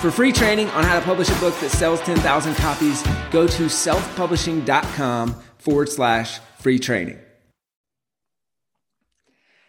[0.00, 3.62] For free training on how to publish a book that sells 10,000 copies, go to
[3.62, 7.18] selfpublishing.com forward slash free training.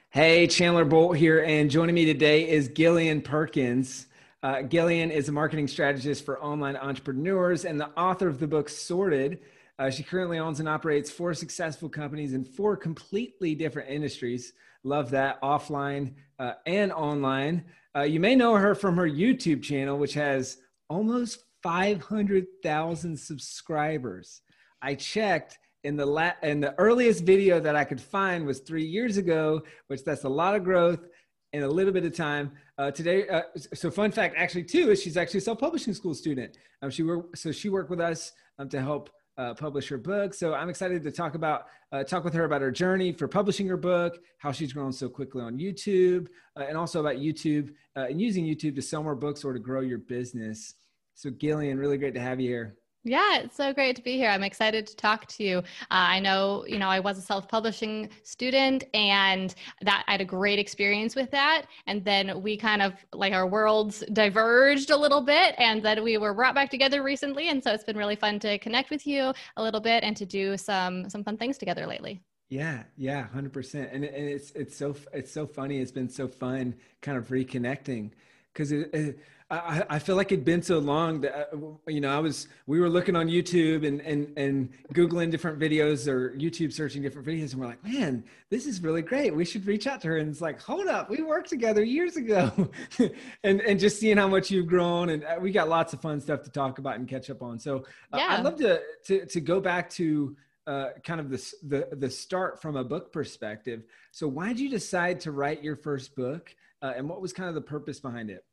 [0.09, 4.07] Hey, Chandler Bolt here, and joining me today is Gillian Perkins.
[4.43, 8.67] Uh, Gillian is a marketing strategist for online entrepreneurs and the author of the book
[8.67, 9.39] Sorted.
[9.79, 14.51] Uh, she currently owns and operates four successful companies in four completely different industries.
[14.83, 17.63] Love that, offline uh, and online.
[17.97, 20.57] Uh, you may know her from her YouTube channel, which has
[20.87, 24.41] almost 500,000 subscribers.
[24.83, 28.85] I checked in the la- and the earliest video that I could find was three
[28.85, 31.07] years ago, which that's a lot of growth
[31.53, 32.51] in a little bit of time.
[32.77, 33.41] Uh, today, uh,
[33.73, 36.55] so fun fact actually too is she's actually a self-publishing school student.
[36.83, 40.33] Um, she worked so she worked with us um, to help uh, publish her book.
[40.33, 43.67] So I'm excited to talk about uh, talk with her about her journey for publishing
[43.67, 48.07] her book, how she's grown so quickly on YouTube, uh, and also about YouTube uh,
[48.09, 50.73] and using YouTube to sell more books or to grow your business.
[51.15, 52.77] So Gillian, really great to have you here.
[53.07, 54.29] Yeah, it's so great to be here.
[54.29, 55.59] I'm excited to talk to you.
[55.59, 60.25] Uh, I know, you know, I was a self-publishing student, and that I had a
[60.25, 61.67] great experience with that.
[61.85, 66.17] And then we kind of like our worlds diverged a little bit, and then we
[66.17, 67.47] were brought back together recently.
[67.47, 70.25] And so it's been really fun to connect with you a little bit and to
[70.25, 72.21] do some some fun things together lately.
[72.49, 73.89] Yeah, yeah, hundred percent.
[73.93, 75.79] And, and it's it's so it's so funny.
[75.79, 78.11] It's been so fun, kind of reconnecting,
[78.57, 79.13] because
[79.49, 82.79] I, I feel like it'd been so long that uh, you know I was we
[82.79, 87.53] were looking on YouTube and and and googling different videos or YouTube searching different videos
[87.53, 89.35] and we're like man this is really great.
[89.35, 90.17] We should reach out to her.
[90.17, 92.51] And it's like hold up we worked together years ago.
[93.43, 96.19] And and just seeing how much you've grown and uh, we got lots of fun
[96.19, 97.59] stuff to talk about and catch up on.
[97.59, 98.27] So uh, yeah.
[98.31, 100.35] I'd love to to to go back to
[100.65, 103.83] uh, kind of the, the the start from a book perspective.
[104.11, 107.49] So why did you decide to write your first book uh, and what was kind
[107.49, 108.43] of the purpose behind it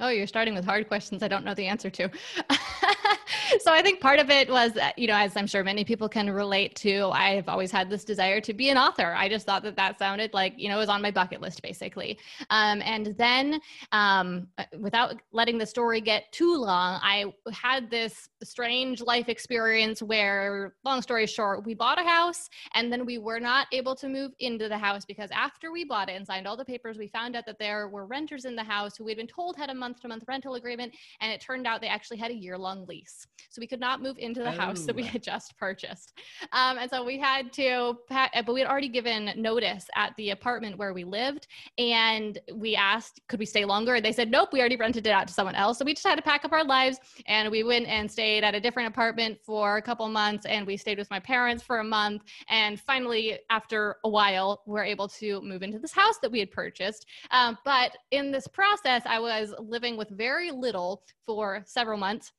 [0.00, 2.10] Oh, you're starting with hard questions I don't know the answer to.
[3.60, 6.30] so I think part of it was, you know, as I'm sure many people can
[6.30, 9.14] relate to, I've always had this desire to be an author.
[9.16, 11.62] I just thought that that sounded like, you know, it was on my bucket list
[11.62, 12.18] basically.
[12.50, 13.60] Um, and then
[13.92, 14.48] um,
[14.78, 21.02] without letting the story get too long, I had this strange life experience where, long
[21.02, 24.68] story short, we bought a house and then we were not able to move into
[24.68, 27.46] the house because after we bought it and signed all the papers, we found out
[27.46, 30.08] that there were renters in the house who we'd been told had a month to
[30.08, 30.94] month rental agreement.
[31.20, 33.13] And it turned out they actually had a year long lease.
[33.54, 34.52] So we could not move into the oh.
[34.52, 35.06] house that we oh.
[35.06, 36.12] had just purchased.
[36.52, 40.76] Um, and so we had to, but we had already given notice at the apartment
[40.76, 41.46] where we lived.
[41.78, 43.94] And we asked, could we stay longer?
[43.94, 45.78] And they said, nope, we already rented it out to someone else.
[45.78, 48.56] So we just had to pack up our lives and we went and stayed at
[48.56, 50.46] a different apartment for a couple months.
[50.46, 52.24] And we stayed with my parents for a month.
[52.48, 56.50] And finally, after a while, we're able to move into this house that we had
[56.50, 57.06] purchased.
[57.30, 62.32] Um, but in this process, I was living with very little for several months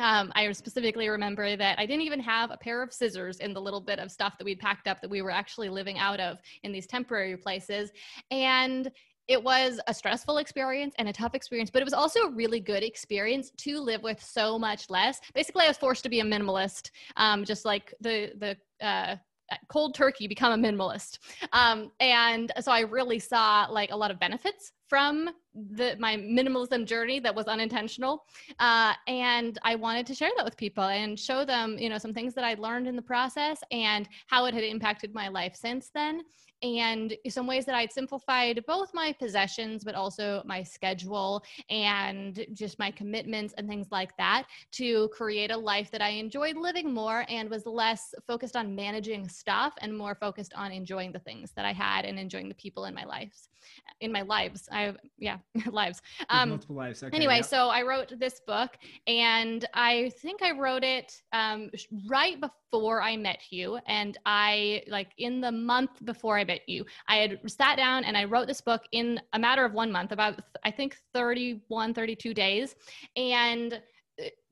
[0.00, 3.60] um, I specifically remember that I didn't even have a pair of scissors in the
[3.60, 6.38] little bit of stuff that we'd packed up that we were actually living out of
[6.62, 7.92] in these temporary places.
[8.30, 8.90] And
[9.28, 12.60] it was a stressful experience and a tough experience, but it was also a really
[12.60, 15.20] good experience to live with so much less.
[15.34, 19.16] Basically, I was forced to be a minimalist, um, just like the the uh,
[19.68, 21.18] cold turkey become a minimalist
[21.52, 26.84] um, and so i really saw like a lot of benefits from the my minimalism
[26.84, 28.26] journey that was unintentional
[28.58, 32.12] uh, and i wanted to share that with people and show them you know some
[32.12, 35.88] things that i learned in the process and how it had impacted my life since
[35.94, 36.20] then
[36.62, 42.78] and some ways that I'd simplified both my possessions, but also my schedule and just
[42.78, 47.26] my commitments and things like that to create a life that I enjoyed living more
[47.28, 51.64] and was less focused on managing stuff and more focused on enjoying the things that
[51.64, 53.48] I had and enjoying the people in my lives.
[54.00, 55.38] In my lives, I yeah,
[55.70, 56.00] lives.
[56.28, 57.02] Um, multiple lives.
[57.02, 58.70] Okay, anyway, so I wrote this book,
[59.06, 61.70] and I think I wrote it um,
[62.06, 66.84] right before I met you, and I like in the month before I met you.
[67.08, 70.12] I had sat down and I wrote this book in a matter of one month,
[70.12, 72.74] about I think 31, 32 days.
[73.16, 73.80] And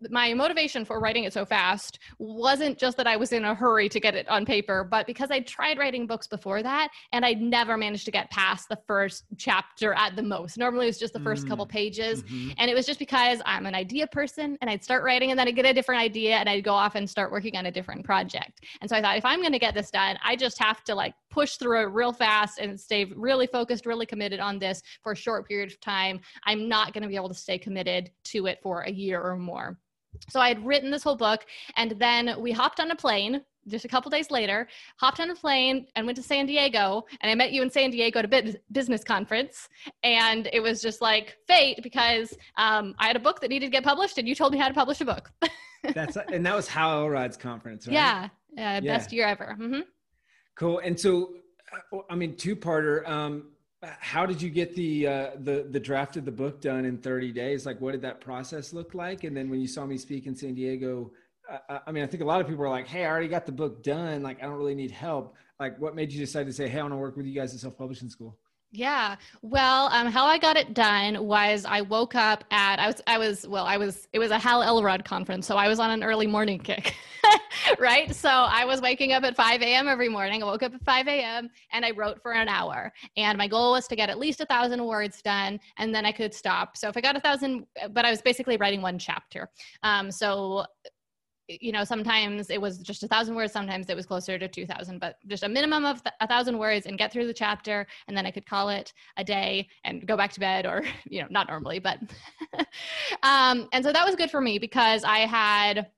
[0.08, 3.88] my motivation for writing it so fast wasn't just that I was in a hurry
[3.88, 7.40] to get it on paper, but because I tried writing books before that and I'd
[7.40, 10.56] never managed to get past the first chapter at the most.
[10.56, 11.48] Normally it was just the first mm.
[11.48, 12.22] couple pages.
[12.22, 12.50] Mm-hmm.
[12.58, 15.48] And it was just because I'm an idea person and I'd start writing and then
[15.48, 18.04] I'd get a different idea and I'd go off and start working on a different
[18.04, 18.64] project.
[18.80, 20.94] And so I thought if I'm going to get this done, I just have to
[20.94, 25.12] like push through it real fast and stay really focused, really committed on this for
[25.12, 26.20] a short period of time.
[26.44, 29.36] I'm not going to be able to stay committed to it for a year or
[29.36, 29.78] more.
[30.28, 31.46] So I had written this whole book,
[31.76, 35.34] and then we hopped on a plane just a couple days later, hopped on a
[35.34, 37.04] plane and went to San Diego.
[37.20, 39.68] And I met you in San Diego at a business conference.
[40.02, 43.70] And it was just like fate because um, I had a book that needed to
[43.70, 45.30] get published, and you told me how to publish a book.
[45.94, 47.94] That's and that was Hal Elrod's conference, right?
[47.94, 48.28] Yeah,
[48.58, 49.56] uh, best year ever.
[49.58, 49.80] Mm-hmm.
[50.54, 50.80] Cool.
[50.80, 51.30] And so,
[51.92, 53.08] uh, I mean, two parter.
[53.08, 53.44] Um,
[53.82, 57.32] how did you get the uh, the the draft of the book done in 30
[57.32, 57.64] days?
[57.64, 59.24] Like, what did that process look like?
[59.24, 61.12] And then when you saw me speak in San Diego,
[61.68, 63.52] I mean, I think a lot of people are like, "Hey, I already got the
[63.52, 64.22] book done.
[64.22, 66.82] Like, I don't really need help." Like, what made you decide to say, "Hey, I
[66.82, 68.38] want to work with you guys at Self Publishing School"?
[68.72, 69.16] Yeah.
[69.42, 73.18] Well, um, how I got it done was I woke up at I was I
[73.18, 76.04] was well I was it was a Hal Elrod conference, so I was on an
[76.04, 76.94] early morning kick,
[77.80, 78.14] right?
[78.14, 79.88] So I was waking up at 5 a.m.
[79.88, 80.44] every morning.
[80.44, 81.50] I woke up at 5 a.m.
[81.72, 84.46] and I wrote for an hour, and my goal was to get at least a
[84.46, 86.76] thousand words done, and then I could stop.
[86.76, 89.50] So if I got a thousand, but I was basically writing one chapter.
[89.82, 90.64] Um, so
[91.60, 94.98] you know sometimes it was just a thousand words sometimes it was closer to 2000
[94.98, 98.26] but just a minimum of a thousand words and get through the chapter and then
[98.26, 101.48] i could call it a day and go back to bed or you know not
[101.48, 101.98] normally but
[103.22, 105.88] um, and so that was good for me because i had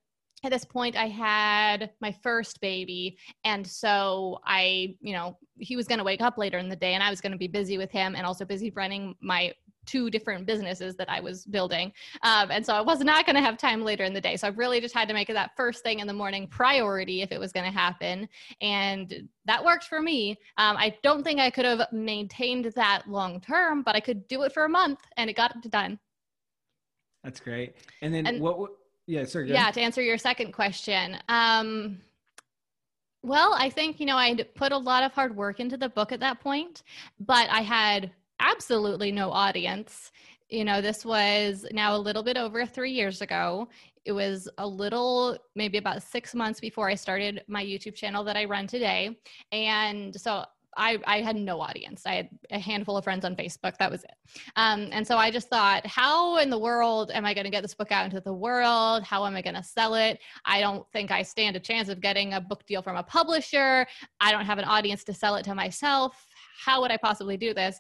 [0.45, 5.87] at this point i had my first baby and so i you know he was
[5.87, 7.79] going to wake up later in the day and i was going to be busy
[7.79, 9.53] with him and also busy running my
[9.87, 11.93] two different businesses that I was building.
[12.23, 14.37] Um, and so I was not going to have time later in the day.
[14.37, 17.23] So I really just had to make it that first thing in the morning priority
[17.23, 18.29] if it was going to happen.
[18.61, 20.39] And that worked for me.
[20.59, 24.43] Um, I don't think I could have maintained that long term, but I could do
[24.43, 25.99] it for a month and it got done.
[27.25, 27.77] That's great.
[28.03, 28.71] And then and, what,
[29.07, 29.51] yeah, sorry.
[29.51, 31.19] Yeah, to answer your second question.
[31.29, 32.01] Um,
[33.25, 36.11] well, I think, you know, I'd put a lot of hard work into the book
[36.11, 36.83] at that point,
[37.21, 38.11] but I had
[38.43, 40.13] absolutely no audience.
[40.51, 43.69] You know, this was now a little bit over three years ago.
[44.05, 48.37] It was a little, maybe about six months before I started my YouTube channel that
[48.37, 49.17] I run today.
[49.53, 50.45] And so
[50.77, 52.03] I, I had no audience.
[52.07, 53.77] I had a handful of friends on Facebook.
[53.79, 54.15] That was it.
[54.57, 57.63] Um, and so I just thought, how in the world am I going to get
[57.63, 59.03] this book out into the world?
[59.03, 60.19] How am I going to sell it?
[60.45, 63.87] I don't think I stand a chance of getting a book deal from a publisher.
[64.21, 66.27] I don't have an audience to sell it to myself.
[66.59, 67.79] How would I possibly do this?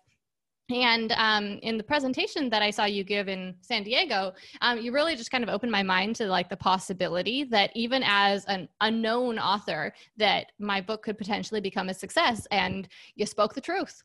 [0.70, 4.93] And um, in the presentation that I saw you give in San Diego, um, you
[4.93, 8.69] really just kind of opened my mind to like the possibility that even as an
[8.81, 12.47] unknown author, that my book could potentially become a success.
[12.50, 14.03] And you spoke the truth.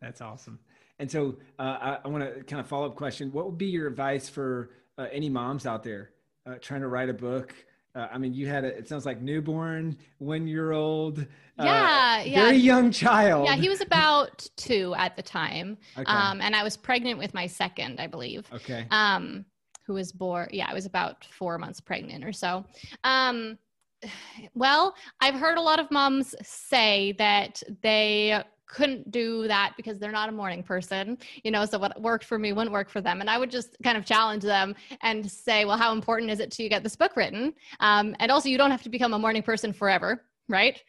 [0.00, 0.58] That's awesome.
[0.98, 3.66] And so uh, I, I want to kind of follow up question: What would be
[3.66, 6.10] your advice for uh, any moms out there
[6.46, 7.54] uh, trying to write a book?
[7.94, 11.18] Uh, I mean, you had a, it sounds like newborn, one year old.
[11.58, 12.44] Uh, yeah, yeah.
[12.44, 13.46] Very young child.
[13.46, 15.76] Yeah, he was about two at the time.
[15.98, 16.10] Okay.
[16.10, 18.46] Um, and I was pregnant with my second, I believe.
[18.52, 18.86] Okay.
[18.90, 19.44] Um,
[19.86, 22.64] who was born, yeah, I was about four months pregnant or so.
[23.04, 23.58] Um,
[24.54, 30.10] well, I've heard a lot of moms say that they couldn't do that because they're
[30.10, 33.20] not a morning person, you know, so what worked for me wouldn't work for them.
[33.20, 36.50] And I would just kind of challenge them and say, well, how important is it
[36.52, 37.52] to you get this book written?
[37.80, 40.82] Um, and also, you don't have to become a morning person forever, right?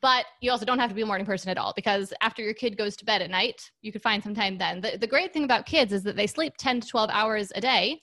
[0.00, 2.54] But you also don't have to be a morning person at all because after your
[2.54, 4.80] kid goes to bed at night, you could find some time then.
[4.80, 7.60] The, the great thing about kids is that they sleep 10 to 12 hours a
[7.60, 8.02] day,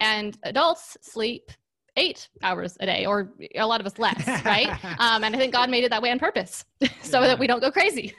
[0.00, 1.52] and adults sleep
[1.98, 4.68] eight hours a day, or a lot of us less, right?
[4.98, 6.64] um, and I think God made it that way on purpose,
[7.02, 7.26] so yeah.
[7.26, 8.14] that we don't go crazy.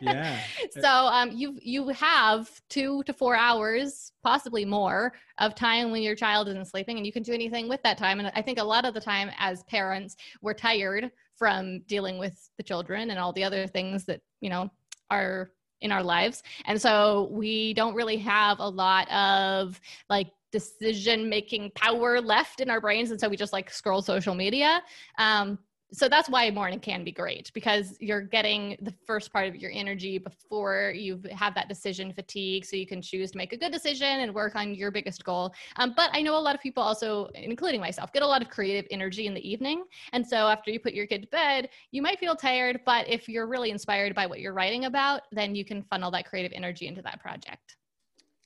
[0.00, 0.38] yeah.
[0.70, 6.14] So um, you you have two to four hours, possibly more, of time when your
[6.14, 8.18] child isn't sleeping, and you can do anything with that time.
[8.20, 12.50] And I think a lot of the time, as parents, we're tired from dealing with
[12.56, 14.70] the children and all the other things that you know
[15.10, 15.50] are
[15.80, 16.42] in our lives.
[16.64, 22.70] And so we don't really have a lot of like decision making power left in
[22.70, 24.80] our brains and so we just like scroll social media.
[25.18, 25.58] Um,
[25.92, 29.72] so that's why morning can be great because you're getting the first part of your
[29.72, 33.72] energy before you have that decision fatigue so you can choose to make a good
[33.72, 35.52] decision and work on your biggest goal.
[35.76, 38.48] Um, but i know a lot of people also including myself get a lot of
[38.48, 42.00] creative energy in the evening and so after you put your kid to bed you
[42.00, 45.64] might feel tired but if you're really inspired by what you're writing about then you
[45.64, 47.76] can funnel that creative energy into that project.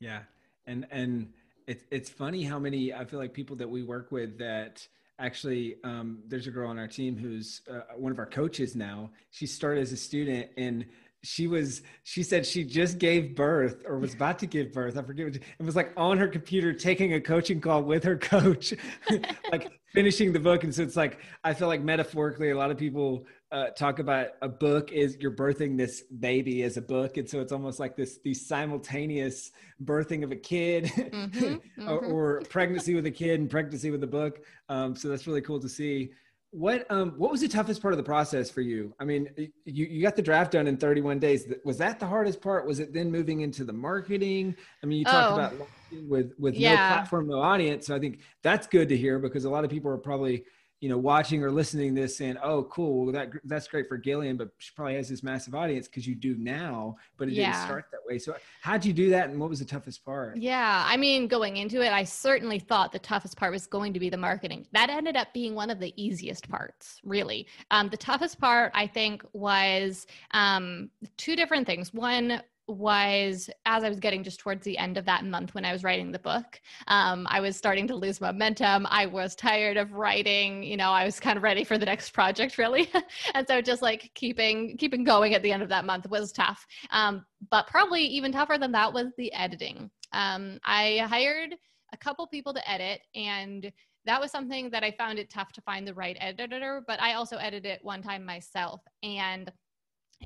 [0.01, 0.21] Yeah
[0.69, 1.33] and and
[1.69, 5.77] it's it's funny how many I feel like people that we work with that actually
[5.85, 9.11] um, there's a girl on our team who's uh, one of our coaches now.
[9.31, 10.87] She started as a student and
[11.23, 15.03] she was she said she just gave birth or was about to give birth i
[15.03, 18.73] forget it was like on her computer taking a coaching call with her coach
[19.51, 22.79] like finishing the book and so it's like i feel like metaphorically a lot of
[22.79, 27.17] people uh, talk about a book is you're birthing this baby as a book.
[27.17, 29.53] And so it's almost like this the simultaneous
[29.83, 31.45] birthing of a kid mm-hmm,
[31.81, 31.89] mm-hmm.
[31.89, 34.41] Or, or, pregnancy with a kid and pregnancy with a book.
[34.69, 36.11] Um, so that's really cool to see.
[36.51, 38.95] What um what was the toughest part of the process for you?
[38.99, 41.45] I mean you, you got the draft done in 31 days.
[41.65, 42.67] Was that the hardest part?
[42.67, 44.57] Was it then moving into the marketing?
[44.83, 45.69] I mean you talked oh, about
[46.09, 46.71] with with yeah.
[46.71, 47.87] no platform no audience.
[47.87, 50.45] So i think that's good to hear because a lot of people are probably
[50.81, 54.37] you know, watching or listening this saying, "Oh, cool, well, that that's great for Gillian,
[54.37, 57.53] but she probably has this massive audience because you do now, but it yeah.
[57.53, 60.37] didn't start that way." So, how'd you do that, and what was the toughest part?
[60.37, 64.01] Yeah, I mean, going into it, I certainly thought the toughest part was going to
[64.01, 64.67] be the marketing.
[64.73, 67.49] That ended up being one of the easiest parts, really.
[67.73, 71.93] Um, the toughest part, I think, was um, two different things.
[71.93, 75.73] One was as I was getting just towards the end of that month when I
[75.73, 78.87] was writing the book, um, I was starting to lose momentum.
[78.91, 80.63] I was tired of writing.
[80.63, 82.91] You know, I was kind of ready for the next project, really,
[83.35, 86.67] and so just like keeping keeping going at the end of that month was tough.
[86.91, 89.91] Um, but probably even tougher than that was the editing.
[90.13, 91.55] Um, I hired
[91.93, 93.73] a couple people to edit, and
[94.05, 96.83] that was something that I found it tough to find the right editor.
[96.87, 99.51] But I also edited it one time myself, and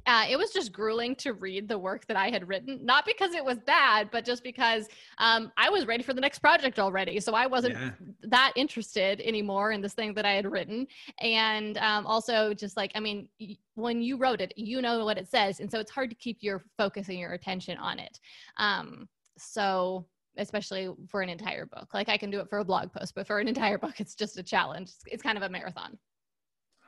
[0.06, 3.34] uh, it was just grueling to read the work that I had written, not because
[3.34, 7.20] it was bad, but just because um, I was ready for the next project already.
[7.20, 7.90] So I wasn't yeah.
[8.22, 10.86] that interested anymore in this thing that I had written.
[11.20, 13.28] And um, also, just like, I mean,
[13.74, 15.60] when you wrote it, you know what it says.
[15.60, 18.18] And so it's hard to keep your focus and your attention on it.
[18.56, 20.06] Um, so
[20.38, 21.92] especially for an entire book.
[21.92, 24.14] Like I can do it for a blog post, but for an entire book, it's
[24.14, 24.92] just a challenge.
[25.06, 25.98] It's kind of a marathon.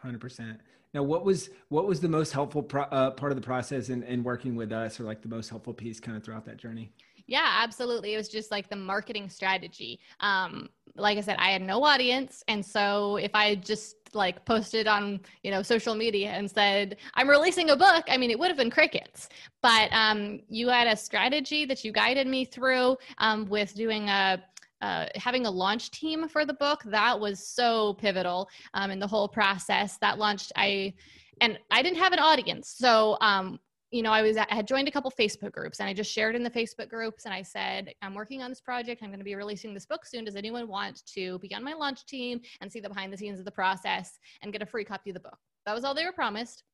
[0.01, 0.61] Hundred percent.
[0.95, 4.05] Now, what was what was the most helpful pro, uh, part of the process in,
[4.05, 6.93] in working with us, or like the most helpful piece, kind of throughout that journey?
[7.27, 8.15] Yeah, absolutely.
[8.15, 9.99] It was just like the marketing strategy.
[10.21, 14.87] Um, like I said, I had no audience, and so if I just like posted
[14.87, 18.49] on you know social media and said I'm releasing a book, I mean it would
[18.49, 19.29] have been crickets.
[19.63, 24.41] But um, you had a strategy that you guided me through um, with doing a
[24.81, 29.07] uh, having a launch team for the book that was so pivotal um, in the
[29.07, 29.99] whole process.
[29.99, 30.93] That launched i
[31.41, 32.75] and i didn't have an audience.
[32.79, 33.59] So um,
[33.91, 36.35] you know i was i had joined a couple facebook groups and i just shared
[36.35, 39.03] in the facebook groups and i said i'm working on this project.
[39.03, 40.25] I'm going to be releasing this book soon.
[40.25, 43.39] Does anyone want to be on my launch team and see the behind the scenes
[43.39, 45.39] of the process and get a free copy of the book?
[45.67, 46.65] That was all they were promised.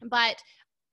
[0.00, 0.42] But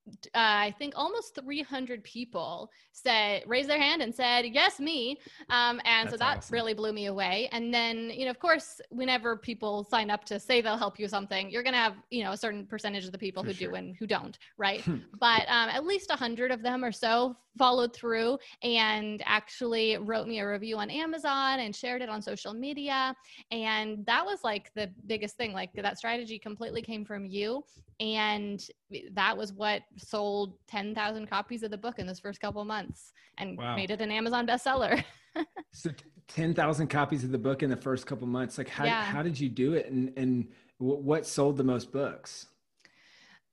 [0.08, 5.18] uh, I think almost 300 people said raised their hand and said yes me
[5.50, 6.54] um, and That's so that awesome.
[6.54, 10.40] really blew me away and then you know of course whenever people sign up to
[10.40, 13.12] say they'll help you something you're going to have you know a certain percentage of
[13.12, 13.68] the people For who sure.
[13.70, 14.82] do and who don't right
[15.20, 20.40] but um, at least 100 of them or so followed through and actually wrote me
[20.40, 23.14] a review on Amazon and shared it on social media
[23.50, 27.62] and that was like the biggest thing like that strategy completely came from you
[28.00, 28.66] and
[29.12, 33.58] that was what sold 10,000 copies of the book in those first couple months and
[33.58, 33.76] wow.
[33.76, 35.04] made it an Amazon bestseller.
[35.72, 35.90] so
[36.28, 38.56] 10,000 copies of the book in the first couple months.
[38.56, 39.04] Like how, yeah.
[39.04, 39.90] how did you do it?
[39.90, 42.46] And, and what sold the most books?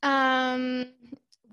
[0.02, 0.88] Um,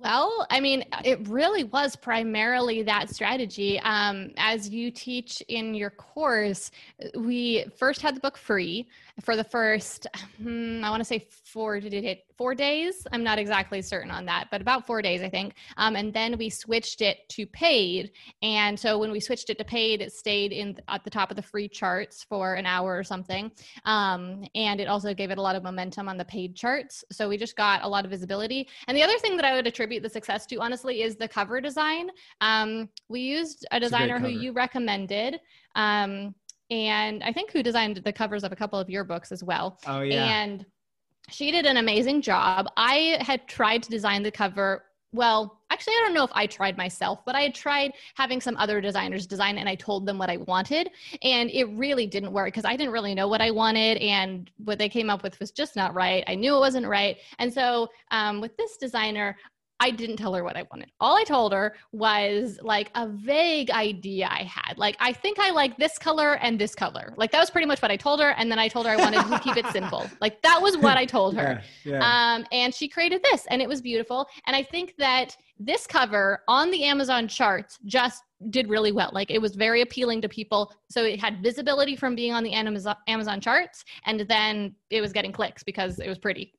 [0.04, 3.80] well, I mean, it really was primarily that strategy.
[3.80, 6.70] Um, as you teach in your course,
[7.16, 8.86] we first had the book free
[9.22, 10.06] for the first,
[10.38, 13.06] hmm, I want to say four, did it four days?
[13.12, 15.54] I'm not exactly certain on that, but about four days, I think.
[15.76, 18.10] Um, and then we switched it to paid.
[18.42, 21.36] And so when we switched it to paid, it stayed in at the top of
[21.36, 23.52] the free charts for an hour or something.
[23.84, 27.04] Um, and it also gave it a lot of momentum on the paid charts.
[27.12, 28.68] So we just got a lot of visibility.
[28.88, 31.60] And the other thing that I would attribute the success to, honestly, is the cover
[31.60, 32.10] design.
[32.40, 35.38] Um, we used a designer a who you recommended.
[35.76, 36.34] Um,
[36.70, 39.78] and I think who designed the covers of a couple of your books as well.
[39.86, 40.24] Oh yeah.
[40.24, 40.64] And
[41.30, 42.66] she did an amazing job.
[42.76, 44.84] I had tried to design the cover.
[45.12, 48.56] Well, actually, I don't know if I tried myself, but I had tried having some
[48.56, 50.90] other designers design and I told them what I wanted.
[51.22, 53.98] And it really didn't work because I didn't really know what I wanted.
[53.98, 56.24] And what they came up with was just not right.
[56.26, 57.16] I knew it wasn't right.
[57.38, 59.36] And so um, with this designer,
[59.80, 60.90] I didn't tell her what I wanted.
[61.00, 64.78] All I told her was like a vague idea I had.
[64.78, 67.12] Like, I think I like this color and this color.
[67.16, 68.30] Like, that was pretty much what I told her.
[68.30, 70.06] And then I told her I wanted to keep it simple.
[70.20, 71.62] Like, that was what I told her.
[71.84, 72.34] Yeah, yeah.
[72.34, 74.26] Um, and she created this, and it was beautiful.
[74.46, 79.10] And I think that this cover on the Amazon charts just did really well.
[79.12, 80.72] Like it was very appealing to people.
[80.90, 85.12] So it had visibility from being on the Amazon Amazon charts, and then it was
[85.12, 86.52] getting clicks because it was pretty.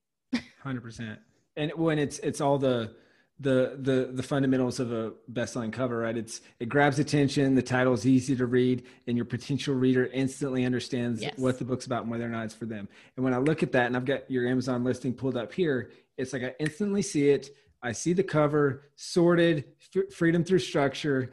[0.62, 1.20] Hundred percent.
[1.58, 2.96] And when it's it's all the
[3.40, 6.16] the the the fundamentals of a best-selling cover right?
[6.16, 10.64] It's it grabs attention the title is easy to read and your potential reader instantly
[10.64, 11.34] understands yes.
[11.38, 12.88] what the book's about and whether or not it's for them.
[13.18, 15.92] And when i look at that and i've got your amazon listing pulled up here
[16.18, 17.50] it's like i instantly see it.
[17.82, 19.66] I see the cover sorted
[19.96, 21.32] f- freedom through structure.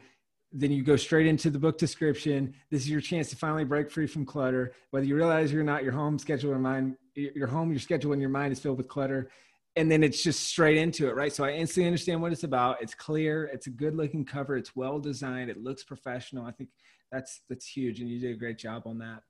[0.51, 2.53] Then you go straight into the book description.
[2.69, 4.73] This is your chance to finally break free from clutter.
[4.91, 8.21] Whether you realize you're not your home schedule or mind your home your schedule and
[8.21, 9.29] your mind is filled with clutter
[9.75, 11.33] and then it's just straight into it, right?
[11.33, 12.81] So I instantly understand what it's about.
[12.81, 13.45] It's clear.
[13.45, 14.55] It's a good looking cover.
[14.55, 15.49] It's well designed.
[15.49, 16.45] It looks professional.
[16.45, 16.69] I think
[17.11, 19.23] that's that's huge, and you did a great job on that.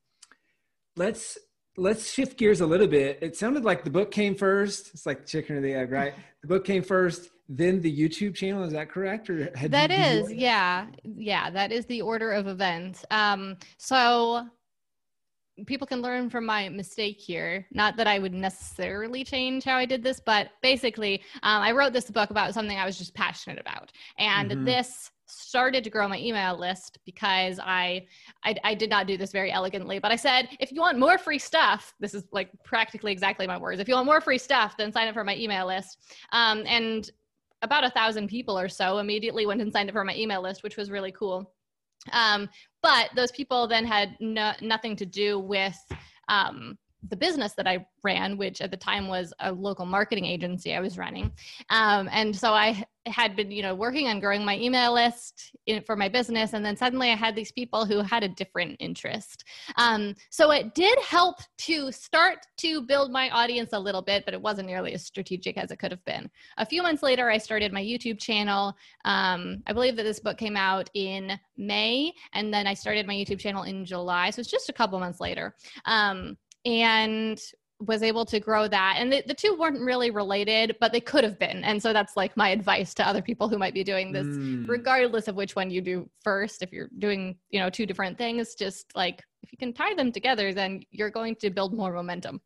[0.95, 1.37] Let's
[1.77, 3.19] let's shift gears a little bit.
[3.21, 4.91] It sounded like the book came first.
[4.93, 6.13] It's like chicken or the egg, right?
[6.41, 8.65] The book came first, then the YouTube channel.
[8.65, 9.29] Is that correct?
[9.29, 11.49] Or that you, is, yeah, yeah.
[11.49, 13.05] That is the order of events.
[13.11, 14.45] Um, so
[15.65, 17.65] people can learn from my mistake here.
[17.71, 21.93] Not that I would necessarily change how I did this, but basically, um, I wrote
[21.93, 23.91] this book about something I was just passionate about.
[24.17, 24.65] And mm-hmm.
[24.65, 28.05] this started to grow my email list because I,
[28.43, 31.17] I, I did not do this very elegantly but i said if you want more
[31.17, 34.75] free stuff this is like practically exactly my words if you want more free stuff
[34.77, 35.97] then sign up for my email list
[36.33, 37.09] um, and
[37.61, 40.61] about a thousand people or so immediately went and signed up for my email list
[40.61, 41.51] which was really cool
[42.11, 42.49] um,
[42.81, 45.77] but those people then had no, nothing to do with
[46.27, 46.77] um,
[47.09, 50.79] the business that I ran, which at the time was a local marketing agency I
[50.79, 51.31] was running.
[51.69, 55.81] Um, and so I had been, you know, working on growing my email list in,
[55.83, 56.53] for my business.
[56.53, 59.43] And then suddenly I had these people who had a different interest.
[59.77, 64.33] Um, so it did help to start to build my audience a little bit, but
[64.33, 66.29] it wasn't nearly as strategic as it could have been.
[66.57, 68.73] A few months later, I started my YouTube channel.
[69.03, 73.13] Um, I believe that this book came out in May, and then I started my
[73.13, 74.29] YouTube channel in July.
[74.29, 75.55] So it's just a couple months later.
[75.85, 77.39] Um, and
[77.79, 78.95] was able to grow that.
[78.97, 81.63] And the, the two weren't really related but they could have been.
[81.63, 84.25] And so that's like my advice to other people who might be doing this.
[84.25, 84.67] Mm.
[84.67, 88.55] regardless of which one you do first if you're doing you know two different things
[88.55, 92.41] just like if you can tie them together then you're going to build more momentum.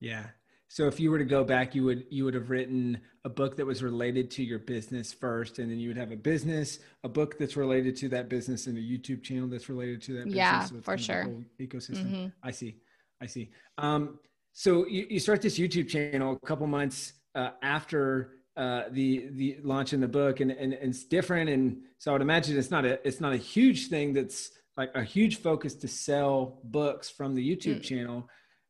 [0.00, 0.26] Yeah.
[0.68, 3.56] So if you were to go back you would you would have written a book
[3.56, 7.08] that was related to your business first and then you would have a business a
[7.08, 10.36] book that's related to that business and a youtube channel that's related to that business.
[10.36, 11.26] Yeah so for sure.
[11.60, 12.06] ecosystem.
[12.06, 12.26] Mm-hmm.
[12.42, 12.76] i see
[13.20, 13.50] I see.
[13.78, 14.18] Um,
[14.52, 19.58] so you, you start this YouTube channel a couple months uh, after uh, the the
[19.62, 21.50] launch in the book, and, and, and it's different.
[21.50, 24.90] And so I would imagine it's not a it's not a huge thing that's like
[24.94, 27.82] a huge focus to sell books from the YouTube mm.
[27.82, 28.28] channel.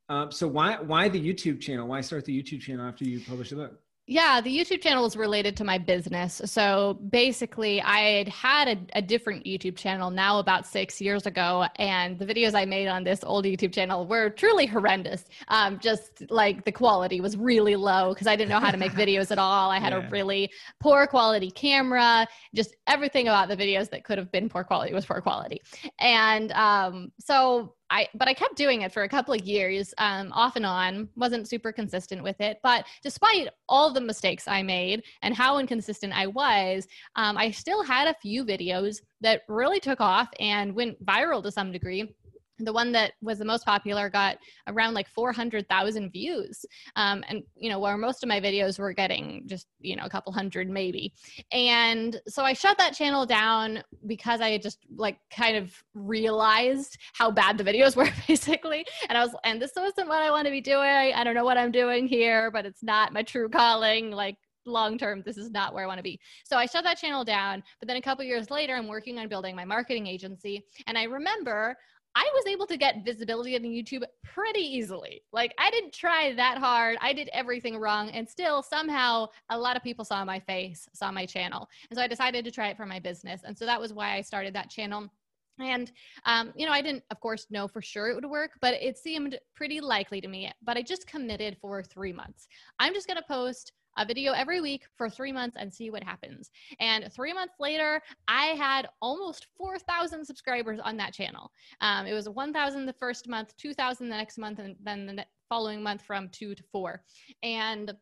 [0.08, 1.88] Um, so why why the YouTube channel?
[1.88, 3.80] Why start the YouTube channel after you publish the book?
[4.08, 6.40] Yeah, the YouTube channel is related to my business.
[6.44, 11.66] So basically, I had had a, a, different YouTube channel now about six years ago,
[11.74, 15.24] and the videos I made on this old YouTube channel were truly horrendous.
[15.48, 18.92] Um, just like the quality was really low because I didn't know how to make
[19.04, 19.72] videos at all.
[19.72, 20.06] I had yeah.
[20.06, 22.28] a really poor quality camera.
[22.54, 25.60] Just everything about the videos that could have been poor quality was poor quality.
[25.98, 30.32] And um, so I but I kept doing it for a couple of years, um,
[30.32, 31.08] off and on.
[31.16, 36.12] wasn't super consistent with it, but despite all the mistakes I made and how inconsistent
[36.12, 41.04] I was, um, I still had a few videos that really took off and went
[41.04, 42.14] viral to some degree
[42.58, 46.64] the one that was the most popular got around like 400,000 views.
[46.96, 50.10] Um, and, you know, where most of my videos were getting just, you know, a
[50.10, 51.12] couple hundred maybe.
[51.52, 57.30] And so I shut that channel down because I just like kind of realized how
[57.30, 58.86] bad the videos were basically.
[59.08, 60.80] And I was, and this wasn't what I want to be doing.
[60.80, 64.10] I don't know what I'm doing here, but it's not my true calling.
[64.10, 66.98] Like, long term this is not where i want to be so i shut that
[66.98, 70.64] channel down but then a couple years later i'm working on building my marketing agency
[70.86, 71.76] and i remember
[72.18, 75.20] I was able to get visibility on YouTube pretty easily.
[75.34, 76.96] Like I didn't try that hard.
[77.02, 81.12] I did everything wrong and still somehow a lot of people saw my face, saw
[81.12, 81.68] my channel.
[81.90, 83.42] And so I decided to try it for my business.
[83.44, 85.10] And so that was why I started that channel.
[85.58, 85.92] And,
[86.24, 88.96] um, you know, I didn't, of course, know for sure it would work, but it
[88.96, 90.50] seemed pretty likely to me.
[90.62, 92.48] But I just committed for three months.
[92.78, 96.02] I'm just going to post a video every week for three months and see what
[96.02, 96.50] happens.
[96.80, 101.50] And three months later, I had almost 4,000 subscribers on that channel.
[101.80, 105.82] Um, it was 1,000 the first month, 2,000 the next month, and then the following
[105.82, 107.02] month from two to four.
[107.42, 107.92] And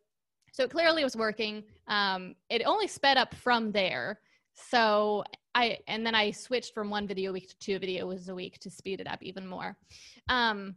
[0.52, 1.64] so clearly it was working.
[1.88, 4.20] Um, it only sped up from there.
[4.54, 8.34] So I, and then I switched from one video a week to two videos a
[8.34, 9.76] week to speed it up even more.
[10.28, 10.76] Um,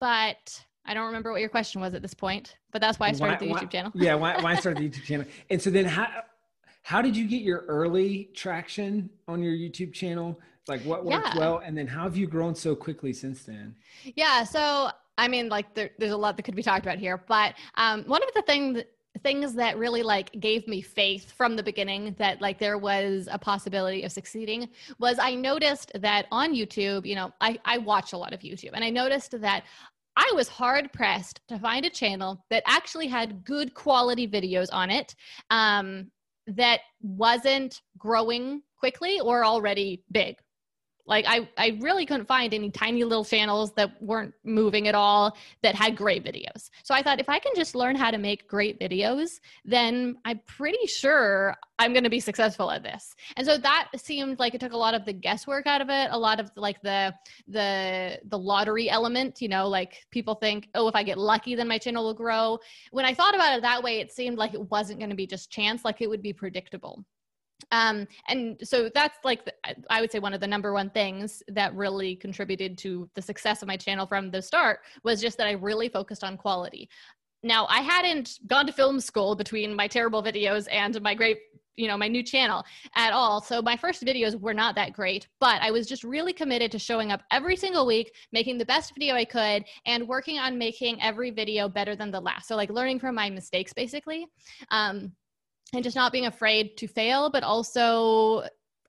[0.00, 3.12] but I don't remember what your question was at this point, but that's why I
[3.12, 3.92] started why, the YouTube why, channel.
[3.94, 5.26] yeah, why, why I started the YouTube channel.
[5.50, 6.08] And so then how
[6.82, 10.38] How did you get your early traction on your YouTube channel?
[10.68, 11.38] Like what worked yeah.
[11.38, 13.74] well, and then how have you grown so quickly since then?
[14.14, 17.22] Yeah, so I mean, like there, there's a lot that could be talked about here,
[17.26, 18.82] but um, one of the things
[19.22, 23.38] things that really like gave me faith from the beginning that like there was a
[23.38, 24.68] possibility of succeeding
[24.98, 28.72] was I noticed that on YouTube, you know, I, I watch a lot of YouTube
[28.74, 29.64] and I noticed that
[30.16, 34.90] I was hard pressed to find a channel that actually had good quality videos on
[34.90, 35.14] it
[35.50, 36.10] um,
[36.46, 40.36] that wasn't growing quickly or already big.
[41.06, 45.36] Like I, I really couldn't find any tiny little channels that weren't moving at all
[45.62, 46.70] that had great videos.
[46.82, 50.40] So I thought if I can just learn how to make great videos, then I'm
[50.46, 53.14] pretty sure I'm going to be successful at this.
[53.36, 56.08] And so that seemed like it took a lot of the guesswork out of it,
[56.10, 57.14] a lot of like the
[57.46, 61.68] the the lottery element, you know, like people think, "Oh, if I get lucky then
[61.68, 62.58] my channel will grow."
[62.90, 65.26] When I thought about it that way, it seemed like it wasn't going to be
[65.26, 67.04] just chance, like it would be predictable
[67.72, 69.54] um and so that's like the,
[69.90, 73.62] i would say one of the number one things that really contributed to the success
[73.62, 76.88] of my channel from the start was just that i really focused on quality.
[77.42, 81.38] Now i hadn't gone to film school between my terrible videos and my great
[81.76, 82.64] you know my new channel
[82.94, 83.42] at all.
[83.42, 86.78] So my first videos were not that great but i was just really committed to
[86.78, 91.00] showing up every single week making the best video i could and working on making
[91.02, 92.48] every video better than the last.
[92.48, 94.26] So like learning from my mistakes basically.
[94.70, 95.12] Um,
[95.72, 98.44] and just not being afraid to fail, but also,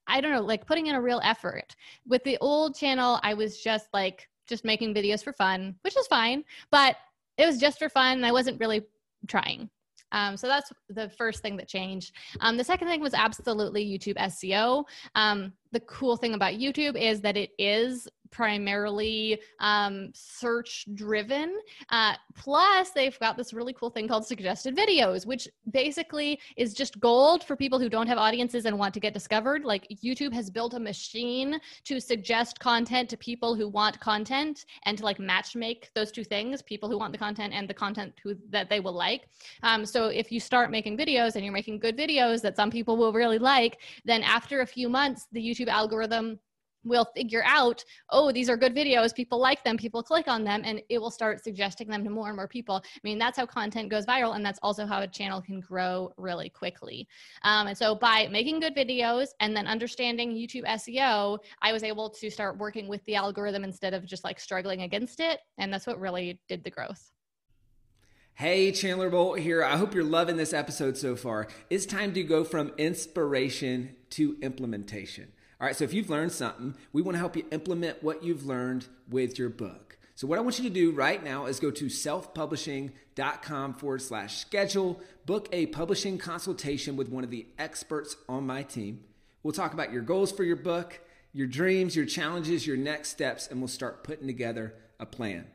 [0.08, 1.76] I don't know, like putting in a real effort.
[2.08, 6.08] With the old channel, I was just like, just making videos for fun, which is
[6.08, 6.96] fine, but
[7.38, 8.24] it was just for fun.
[8.24, 8.82] I wasn't really
[9.28, 9.70] trying.
[10.12, 12.14] Um, so that's the first thing that changed.
[12.40, 14.86] Um, the second thing was absolutely YouTube SEO.
[15.16, 21.58] Um, the cool thing about YouTube is that it is primarily um, search driven.
[21.90, 27.00] Uh, plus, they've got this really cool thing called suggested videos, which basically is just
[27.00, 29.64] gold for people who don't have audiences and want to get discovered.
[29.64, 34.98] Like YouTube has built a machine to suggest content to people who want content and
[34.98, 38.14] to like match make those two things people who want the content and the content
[38.24, 39.30] who, that they will like.
[39.64, 42.98] Um, so if you start making videos and you're making good videos that some people
[42.98, 46.40] will really like, then after a few months, the YouTube algorithm
[46.88, 49.14] will figure out, oh, these are good videos.
[49.14, 49.78] People like them.
[49.78, 52.82] People click on them, and it will start suggesting them to more and more people.
[52.84, 56.14] I mean, that's how content goes viral, and that's also how a channel can grow
[56.18, 57.08] really quickly.
[57.44, 62.10] Um, and so, by making good videos and then understanding YouTube SEO, I was able
[62.10, 65.40] to start working with the algorithm instead of just like struggling against it.
[65.58, 67.12] And that's what really did the growth.
[68.34, 69.64] Hey, Chandler Bolt here.
[69.64, 71.48] I hope you're loving this episode so far.
[71.72, 75.32] It's time to go from inspiration to implementation.
[75.60, 78.46] All right, so if you've learned something, we want to help you implement what you've
[78.46, 79.98] learned with your book.
[80.14, 84.38] So, what I want you to do right now is go to selfpublishing.com forward slash
[84.38, 89.04] schedule, book a publishing consultation with one of the experts on my team.
[89.42, 91.00] We'll talk about your goals for your book,
[91.34, 95.46] your dreams, your challenges, your next steps, and we'll start putting together a plan.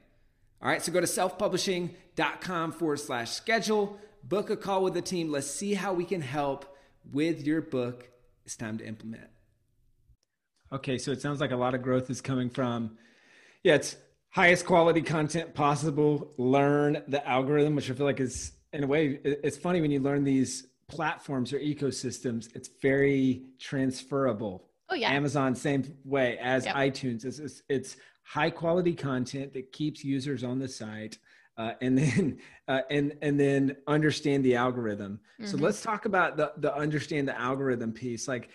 [0.61, 5.31] All right, so go to selfpublishing.com forward slash schedule, book a call with the team.
[5.31, 6.77] Let's see how we can help
[7.13, 8.11] with your book.
[8.45, 9.29] It's time to implement.
[10.73, 12.97] Okay, so it sounds like a lot of growth is coming from,
[13.63, 13.97] yeah, it's
[14.31, 16.33] highest quality content possible.
[16.39, 20.01] Learn the algorithm, which I feel like is, in a way, it's funny when you
[20.01, 24.69] learn these platforms or ecosystems, it's very transferable.
[24.89, 25.11] Oh, yeah.
[25.11, 26.75] Amazon, same way as yep.
[26.77, 27.25] iTunes.
[27.25, 31.19] It's, it's, it's, high quality content that keeps users on the site.
[31.59, 35.21] Uh, and then uh, and and then understand the algorithm.
[35.41, 35.51] Mm-hmm.
[35.51, 38.29] So let's talk about the the understand the algorithm piece.
[38.29, 38.51] Like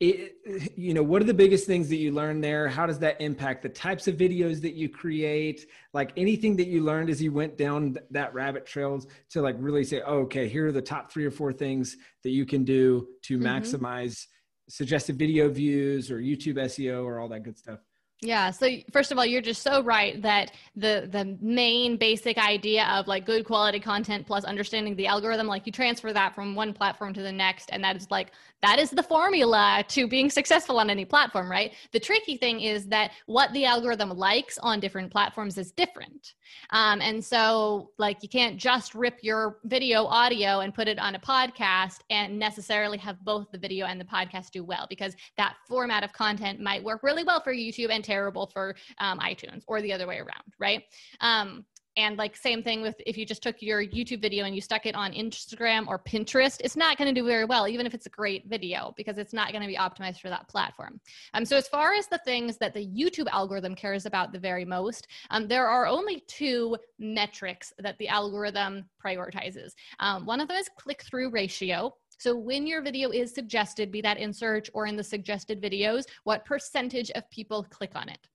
[0.00, 0.36] it,
[0.76, 2.68] you know what are the biggest things that you learned there?
[2.68, 5.66] How does that impact the types of videos that you create?
[5.92, 9.84] Like anything that you learned as you went down that rabbit trails to like really
[9.84, 13.08] say oh, okay here are the top three or four things that you can do
[13.22, 13.46] to mm-hmm.
[13.46, 14.26] maximize
[14.68, 17.78] suggested video views or youtube seo or all that good stuff
[18.20, 18.50] yeah.
[18.50, 23.06] So first of all, you're just so right that the the main basic idea of
[23.06, 27.14] like good quality content plus understanding the algorithm, like you transfer that from one platform
[27.14, 30.90] to the next, and that is like that is the formula to being successful on
[30.90, 31.74] any platform, right?
[31.92, 36.34] The tricky thing is that what the algorithm likes on different platforms is different.
[36.70, 41.14] Um, and so, like, you can't just rip your video audio and put it on
[41.14, 45.54] a podcast and necessarily have both the video and the podcast do well because that
[45.68, 49.82] format of content might work really well for YouTube and terrible for um, iTunes or
[49.82, 50.82] the other way around, right?
[51.20, 51.64] Um,
[51.98, 54.86] and like same thing with if you just took your youtube video and you stuck
[54.86, 58.06] it on instagram or pinterest it's not going to do very well even if it's
[58.06, 61.00] a great video because it's not going to be optimized for that platform
[61.34, 64.64] um, so as far as the things that the youtube algorithm cares about the very
[64.64, 70.56] most um, there are only two metrics that the algorithm prioritizes um, one of them
[70.56, 74.86] is click through ratio So when your video is suggested, be that in search or
[74.86, 78.28] in the suggested videos, what percentage of people click on it?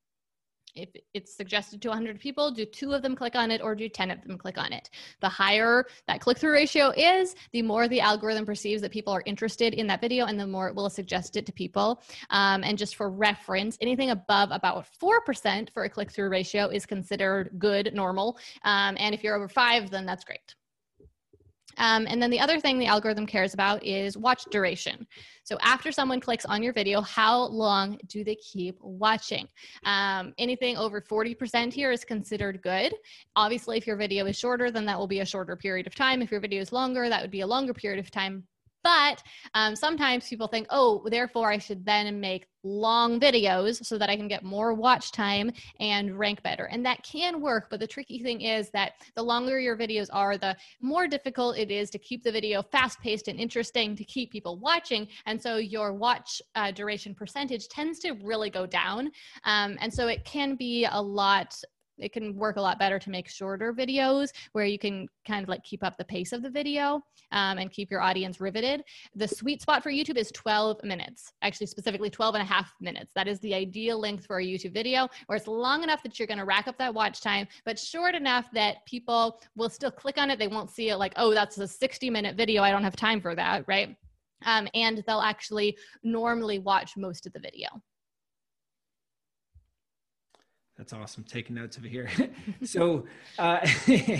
[0.75, 3.87] if it's suggested to 100 people, do two of them click on it or do
[3.87, 4.89] 10 of them click on it?
[5.21, 9.23] The higher that click through ratio is, the more the algorithm perceives that people are
[9.25, 12.01] interested in that video and the more it will suggest it to people.
[12.29, 16.85] Um, and just for reference, anything above about 4% for a click through ratio is
[16.85, 18.37] considered good, normal.
[18.63, 20.55] Um, and if you're over five, then that's great.
[21.77, 25.07] Um, and then the other thing the algorithm cares about is watch duration.
[25.43, 29.47] So after someone clicks on your video, how long do they keep watching?
[29.83, 32.93] Um, anything over 40% here is considered good.
[33.35, 36.21] Obviously, if your video is shorter, then that will be a shorter period of time.
[36.21, 38.43] If your video is longer, that would be a longer period of time.
[38.83, 44.09] But um, sometimes people think, oh, therefore I should then make long videos so that
[44.09, 46.65] I can get more watch time and rank better.
[46.65, 50.37] And that can work, but the tricky thing is that the longer your videos are,
[50.37, 54.31] the more difficult it is to keep the video fast paced and interesting to keep
[54.31, 55.07] people watching.
[55.25, 59.11] And so your watch uh, duration percentage tends to really go down.
[59.43, 61.55] Um, and so it can be a lot
[61.97, 65.49] it can work a lot better to make shorter videos where you can kind of
[65.49, 67.01] like keep up the pace of the video
[67.31, 68.83] um, and keep your audience riveted.
[69.15, 73.11] The sweet spot for YouTube is 12 minutes, actually, specifically 12 and a half minutes.
[73.15, 76.27] That is the ideal length for a YouTube video where it's long enough that you're
[76.27, 80.17] going to rack up that watch time, but short enough that people will still click
[80.17, 80.39] on it.
[80.39, 82.63] They won't see it like, oh, that's a 60 minute video.
[82.63, 83.95] I don't have time for that, right?
[84.45, 87.67] Um, and they'll actually normally watch most of the video.
[90.77, 91.23] That's awesome.
[91.23, 92.09] Taking notes over here.
[92.63, 93.05] so,
[93.37, 93.65] uh,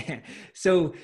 [0.54, 0.94] so,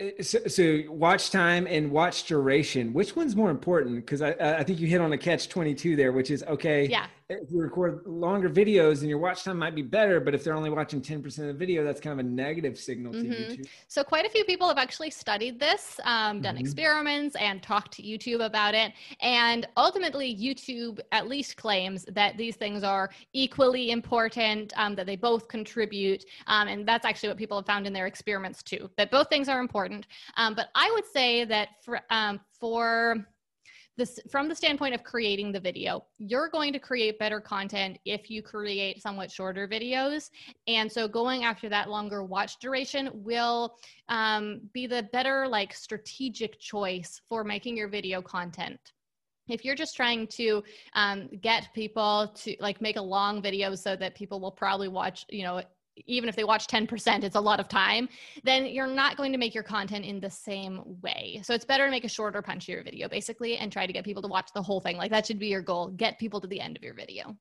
[0.00, 2.92] uh, so, so, watch time and watch duration.
[2.92, 3.96] Which one's more important?
[3.96, 6.86] Because I, I think you hit on a catch twenty two there, which is okay.
[6.86, 10.44] Yeah if you record longer videos and your watch time might be better, but if
[10.44, 13.32] they're only watching 10% of the video, that's kind of a negative signal to mm-hmm.
[13.32, 13.66] YouTube.
[13.88, 16.60] So quite a few people have actually studied this, um, done mm-hmm.
[16.60, 18.92] experiments and talked to YouTube about it.
[19.20, 25.16] And ultimately YouTube at least claims that these things are equally important, um, that they
[25.16, 26.24] both contribute.
[26.46, 29.48] Um, and that's actually what people have found in their experiments too, that both things
[29.48, 30.06] are important.
[30.36, 33.26] Um, but I would say that for, um, for
[33.96, 38.30] this from the standpoint of creating the video you're going to create better content if
[38.30, 40.30] you create somewhat shorter videos.
[40.66, 43.76] And so going after that longer watch duration will
[44.08, 48.80] um, be the better like strategic choice for making your video content.
[49.48, 50.62] If you're just trying to
[50.94, 55.24] um, get people to like make a long video so that people will probably watch
[55.28, 55.62] you know
[56.04, 58.08] even if they watch 10%, it's a lot of time,
[58.44, 61.40] then you're not going to make your content in the same way.
[61.42, 64.22] So it's better to make a shorter, punchier video basically and try to get people
[64.22, 64.96] to watch the whole thing.
[64.96, 65.88] Like that should be your goal.
[65.88, 67.36] Get people to the end of your video.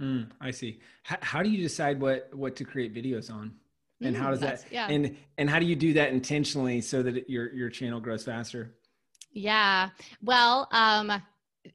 [0.00, 0.80] Mm, I see.
[1.10, 3.52] H- how do you decide what what to create videos on?
[4.00, 4.88] And mm, how does that yeah.
[4.88, 8.24] and and how do you do that intentionally so that it, your your channel grows
[8.24, 8.76] faster?
[9.32, 9.90] Yeah.
[10.22, 11.20] Well, um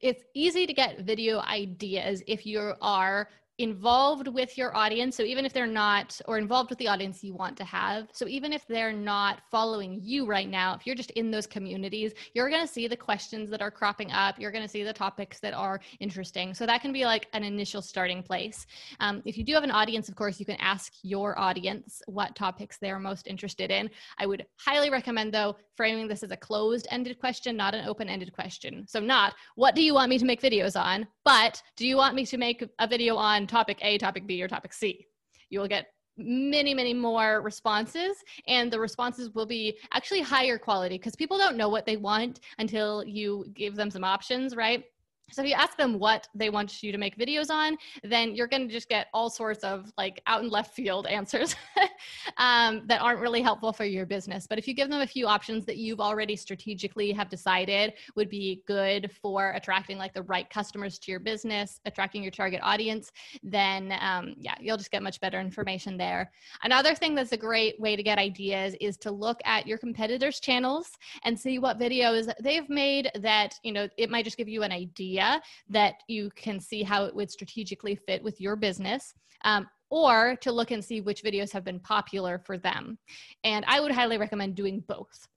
[0.00, 5.16] it's easy to get video ideas if you are involved with your audience.
[5.16, 8.08] So even if they're not, or involved with the audience you want to have.
[8.12, 12.12] So even if they're not following you right now, if you're just in those communities,
[12.34, 14.40] you're going to see the questions that are cropping up.
[14.40, 16.52] You're going to see the topics that are interesting.
[16.52, 18.66] So that can be like an initial starting place.
[18.98, 22.34] Um, if you do have an audience, of course, you can ask your audience what
[22.34, 23.88] topics they're most interested in.
[24.18, 28.08] I would highly recommend, though, framing this as a closed ended question, not an open
[28.08, 28.84] ended question.
[28.88, 32.14] So, not what do you want me to make videos on, but do you want
[32.14, 35.06] me to make a video on topic A, topic B, or topic C?
[35.50, 40.96] You will get many, many more responses, and the responses will be actually higher quality
[40.96, 44.84] because people don't know what they want until you give them some options, right?
[45.30, 48.46] So if you ask them what they want you to make videos on, then you're
[48.46, 51.56] going to just get all sorts of like out in left field answers
[52.36, 54.46] um, that aren't really helpful for your business.
[54.46, 58.28] But if you give them a few options that you've already strategically have decided would
[58.28, 63.10] be good for attracting like the right customers to your business, attracting your target audience,
[63.42, 66.30] then um, yeah, you'll just get much better information there.
[66.62, 70.38] Another thing that's a great way to get ideas is to look at your competitors'
[70.38, 70.90] channels
[71.22, 74.72] and see what videos they've made that you know it might just give you an
[74.72, 79.14] idea idea that you can see how it would strategically fit with your business.
[79.44, 82.98] Um, or to look and see which videos have been popular for them.
[83.44, 85.28] And I would highly recommend doing both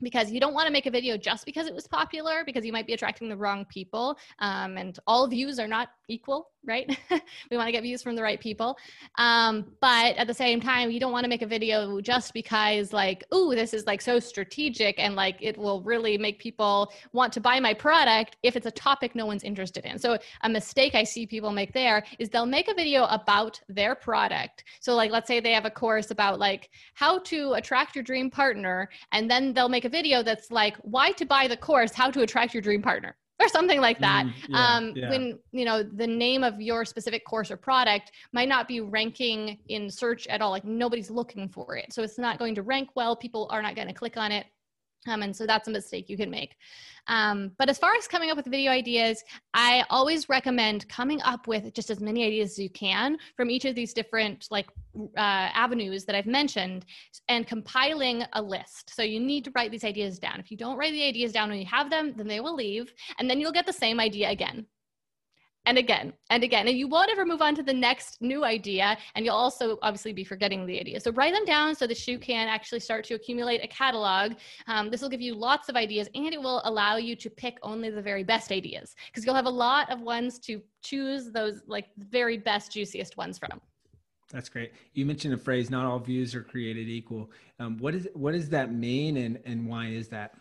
[0.00, 2.72] because you don't want to make a video just because it was popular because you
[2.72, 6.98] might be attracting the wrong people um, and all views are not equal, right?
[7.50, 8.76] we want to get views from the right people.
[9.18, 12.92] Um, but at the same time, you don't want to make a video just because,
[12.92, 17.32] like, oh, this is like so strategic and like it will really make people want
[17.32, 19.98] to buy my product if it's a topic no one's interested in.
[19.98, 23.94] So, a mistake I see people make there is they'll make a video about their
[23.94, 24.64] product.
[24.80, 28.30] So, like, let's say they have a course about like how to attract your dream
[28.30, 32.10] partner, and then they'll make a video that's like, why to buy the course, how
[32.10, 34.26] to attract your dream partner or something like that.
[34.26, 35.10] Mm, yeah, um, yeah.
[35.10, 39.58] When you know the name of your specific course or product might not be ranking
[39.68, 42.90] in search at all, like nobody's looking for it, so it's not going to rank
[42.94, 43.16] well.
[43.16, 44.46] People are not going to click on it.
[45.06, 46.56] Um, and so that's a mistake you can make.
[47.08, 49.22] Um, but as far as coming up with video ideas,
[49.54, 53.64] I always recommend coming up with just as many ideas as you can from each
[53.64, 54.66] of these different like
[55.16, 55.20] uh,
[55.54, 56.84] avenues that I've mentioned
[57.28, 58.92] and compiling a list.
[58.94, 60.40] So you need to write these ideas down.
[60.40, 62.92] If you don't write the ideas down when you have them, then they will leave
[63.18, 64.66] and then you'll get the same idea again
[65.66, 68.96] and again and again and you won't ever move on to the next new idea
[69.14, 72.18] and you'll also obviously be forgetting the idea so write them down so that you
[72.18, 74.32] can actually start to accumulate a catalog
[74.68, 77.58] um, this will give you lots of ideas and it will allow you to pick
[77.62, 81.62] only the very best ideas because you'll have a lot of ones to choose those
[81.66, 83.60] like very best juiciest ones from
[84.32, 84.72] that's great.
[84.94, 87.30] You mentioned a phrase, not all views are created equal.
[87.60, 90.34] Um, what, is, what does that mean and, and why is that?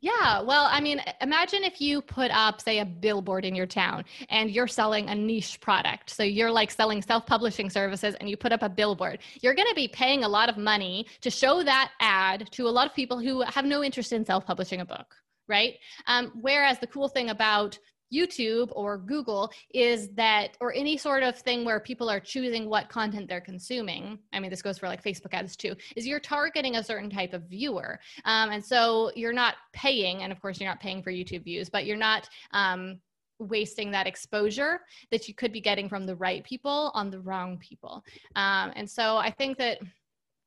[0.00, 0.40] Yeah.
[0.40, 4.50] Well, I mean, imagine if you put up, say, a billboard in your town and
[4.50, 6.10] you're selling a niche product.
[6.10, 9.20] So you're like selling self publishing services and you put up a billboard.
[9.40, 12.70] You're going to be paying a lot of money to show that ad to a
[12.70, 15.14] lot of people who have no interest in self publishing a book
[15.46, 15.74] right?
[16.06, 17.78] Um, whereas the cool thing about
[18.14, 22.88] YouTube or Google is that, or any sort of thing where people are choosing what
[22.88, 24.18] content they're consuming.
[24.32, 27.32] I mean, this goes for like Facebook ads too, is you're targeting a certain type
[27.32, 27.98] of viewer.
[28.24, 31.68] Um, and so you're not paying, and of course, you're not paying for YouTube views,
[31.68, 33.00] but you're not, um,
[33.40, 37.58] wasting that exposure that you could be getting from the right people on the wrong
[37.58, 38.04] people.
[38.36, 39.78] Um, and so I think that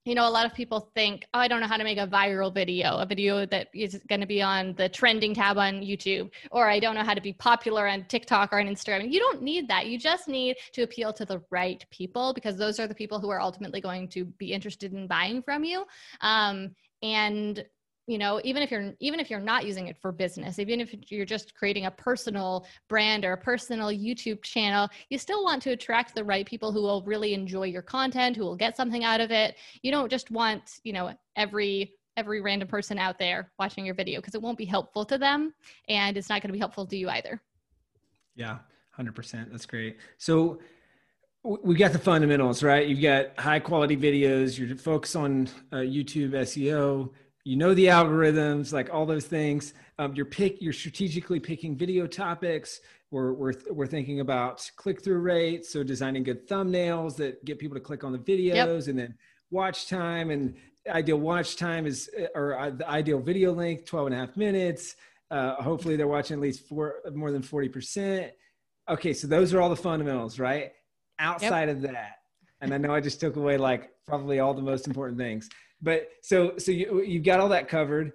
[0.07, 2.07] you know, a lot of people think, oh, I don't know how to make a
[2.07, 6.31] viral video, a video that is going to be on the trending tab on YouTube,
[6.49, 9.11] or I don't know how to be popular on TikTok or on Instagram.
[9.11, 9.87] You don't need that.
[9.87, 13.29] You just need to appeal to the right people because those are the people who
[13.29, 15.83] are ultimately going to be interested in buying from you.
[16.21, 17.65] Um, and
[18.07, 20.95] you know even if you're even if you're not using it for business even if
[21.11, 25.71] you're just creating a personal brand or a personal youtube channel you still want to
[25.71, 29.19] attract the right people who will really enjoy your content who will get something out
[29.19, 29.55] of it.
[29.81, 34.19] You don't just want you know every every random person out there watching your video
[34.19, 35.53] because it won't be helpful to them
[35.87, 37.41] and it's not going to be helpful to you either.
[38.35, 38.59] Yeah
[38.97, 39.97] 100% that's great.
[40.17, 40.59] So
[41.43, 42.87] we got the fundamentals right?
[42.87, 47.11] You've got high quality videos you're focused on uh, youtube seo
[47.47, 49.73] you know the algorithms, like all those things.
[49.97, 52.81] Um, you're pick, you're strategically picking video topics.
[53.09, 57.75] We're we're we're thinking about click through rates, so designing good thumbnails that get people
[57.75, 58.87] to click on the videos, yep.
[58.87, 59.15] and then
[59.49, 60.55] watch time and
[60.89, 64.97] ideal watch time is or uh, the ideal video length 12 and a half minutes.
[65.31, 68.33] Uh, hopefully, they're watching at least four more than forty percent.
[68.89, 70.73] Okay, so those are all the fundamentals, right?
[71.17, 71.77] Outside yep.
[71.77, 72.17] of that,
[72.59, 75.49] and I know I just took away like probably all the most important things
[75.81, 78.13] but so so you you've got all that covered.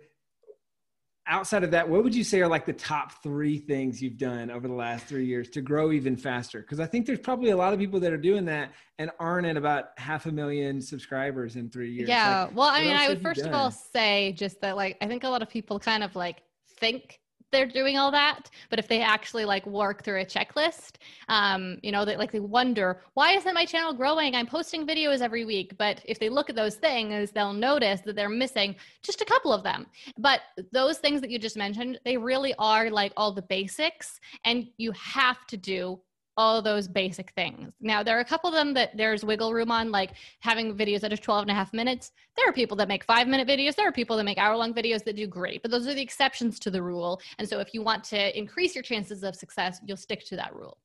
[1.29, 4.51] Outside of that what would you say are like the top three things you've done
[4.51, 6.61] over the last three years to grow even faster?
[6.61, 9.47] Because i think there's probably a lot of people that are doing that and aren't
[9.47, 12.09] at about half a million subscribers in three years.
[12.09, 12.45] Yeah.
[12.45, 15.23] Like, well i mean i would first of all say just that like i think
[15.23, 16.43] a lot of people kind of like
[16.81, 17.21] think
[17.53, 20.97] they're doing all that but if they actually like work through a checklist
[21.29, 24.35] um you know that like they wonder why isn't my channel growing?
[24.35, 25.77] I'm posting videos every week.
[25.77, 29.53] But if they look at those things they'll notice that they're missing just a couple
[29.53, 29.87] of them.
[30.19, 30.41] But
[30.73, 34.93] those things that you just mentioned they really are like all the basics and you
[34.93, 36.01] have to do
[36.37, 37.73] all those basic things.
[37.81, 41.01] Now, there are a couple of them that there's wiggle room on, like having videos
[41.01, 42.13] that are 12 and a half minutes.
[42.37, 43.75] There are people that make five minute videos.
[43.75, 46.03] There are people that make hour long videos that do great, but those are the
[46.03, 47.21] exceptions to the rule.
[47.39, 50.55] And so, if you want to increase your chances of success, you'll stick to that
[50.55, 50.79] rule.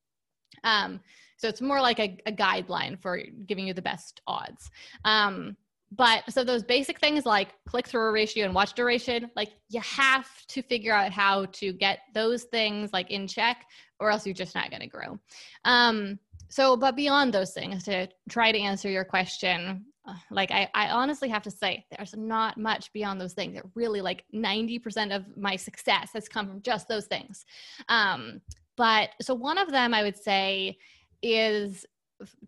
[0.63, 0.99] Um,
[1.37, 4.69] so, it's more like a, a, guideline for giving you the best odds.
[5.05, 5.55] Um,
[5.91, 10.27] but so those basic things like click through ratio and watch duration like you have
[10.47, 13.65] to figure out how to get those things like in check
[13.99, 15.19] or else you're just not going to grow.
[15.65, 20.69] Um so but beyond those things to try to answer your question uh, like I,
[20.73, 23.55] I honestly have to say there's not much beyond those things.
[23.55, 27.45] That really like 90% of my success has come from just those things.
[27.89, 28.41] Um
[28.77, 30.77] but so one of them i would say
[31.21, 31.85] is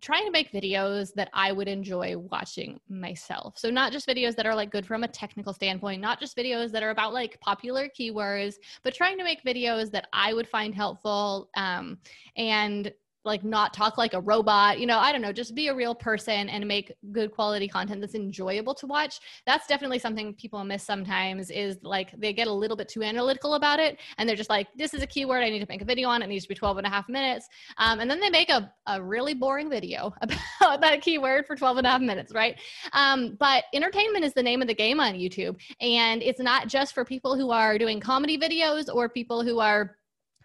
[0.02, 3.58] trying to make videos that I would enjoy watching myself.
[3.58, 6.72] So not just videos that are like good from a technical standpoint, not just videos
[6.72, 10.74] that are about like popular keywords, but trying to make videos that I would find
[10.74, 11.98] helpful um,
[12.36, 12.92] and
[13.26, 15.96] like not talk like a robot you know i don't know just be a real
[15.96, 19.20] person and make good quality content that's enjoyable to watch.
[19.46, 23.56] That's definitely something people miss sometimes is like they get a little bit too analytical
[23.56, 25.86] about it and they're just like this is a keyword i need to make a
[25.86, 26.22] video on.
[26.22, 27.48] It needs to be 12 and a half minutes.
[27.78, 31.78] Um, and then they make a, a really boring video about that keyword for 12
[31.78, 32.60] and a half minutes right?
[32.94, 36.94] Um, but entertainment is the name of the game on youtube and it's not just
[36.94, 39.99] for people who are doing comedy videos or people who are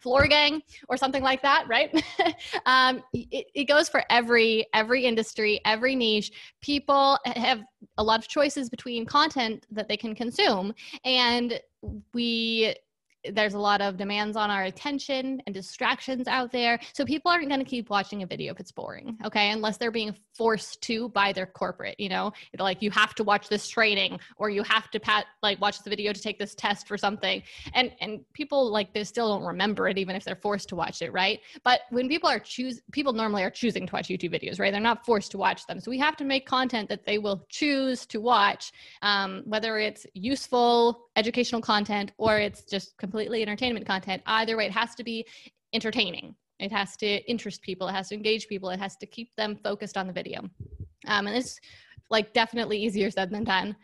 [0.05, 1.91] floor gang or something like that right?
[2.67, 6.31] Um, it, it goes for every every industry every niche.
[6.61, 7.63] People have
[7.99, 10.75] a lot of choices between content that they can consume.
[11.05, 11.61] And
[12.13, 12.75] we
[13.33, 16.79] there's a lot of demands on our attention and distractions out there.
[16.93, 19.51] So people aren't going to keep watching a video if it's boring, okay?
[19.51, 23.49] Unless they're being forced to by their corporate, you know, like you have to watch
[23.49, 26.87] this training or you have to pat like watch the video to take this test
[26.89, 27.43] for something.
[27.73, 31.03] And and people like they still don't remember it even if they're forced to watch
[31.03, 31.41] it, right?
[31.63, 34.73] But when people are choose people normally are choosing to watch YouTube videos, right?
[34.73, 35.81] They're not forced to watch them.
[35.81, 38.73] So we have to make content that they will choose to watch,
[39.03, 44.23] um, whether it's useful educational content or it's just completely entertainment content.
[44.27, 45.27] Either way, it has to be
[45.73, 46.35] entertaining.
[46.59, 47.89] It has to interest people.
[47.89, 48.71] It has to engage people.
[48.71, 50.41] It has to keep them focused on the video.
[51.07, 51.59] Um, and it's
[52.11, 53.77] like definitely easier said than done.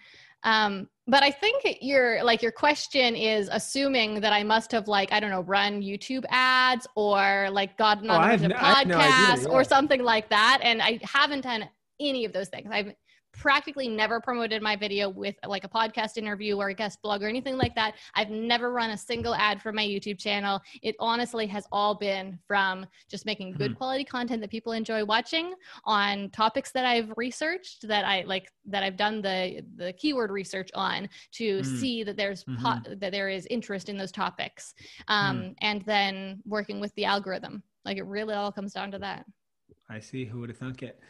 [0.42, 5.12] Um, but I think your like your question is assuming that I must have like
[5.12, 9.42] I don't know run YouTube ads or like gotten on oh, a podcast no idea,
[9.42, 9.48] yeah.
[9.50, 11.68] or something like that, and I haven't done
[11.98, 12.70] any of those things.
[12.72, 12.94] I've
[13.40, 17.26] practically never promoted my video with like a podcast interview or a guest blog or
[17.26, 17.94] anything like that.
[18.14, 20.60] I've never run a single ad for my YouTube channel.
[20.82, 23.78] It honestly has all been from just making good mm-hmm.
[23.78, 28.82] quality content that people enjoy watching on topics that I've researched that I like that
[28.82, 31.76] I've done the the keyword research on to mm-hmm.
[31.78, 32.62] see that there's mm-hmm.
[32.62, 34.74] po- that there is interest in those topics.
[35.08, 35.54] Um, mm.
[35.62, 37.62] and then working with the algorithm.
[37.86, 39.24] Like it really all comes down to that.
[39.88, 40.26] I see.
[40.26, 41.00] Who would have thunk it?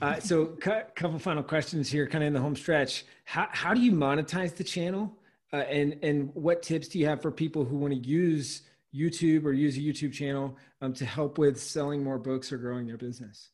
[0.00, 3.04] Uh, so, a couple final questions here, kind of in the home stretch.
[3.24, 5.14] How how do you monetize the channel,
[5.52, 8.62] uh, and and what tips do you have for people who want to use
[8.94, 12.86] YouTube or use a YouTube channel um, to help with selling more books or growing
[12.86, 13.50] their business?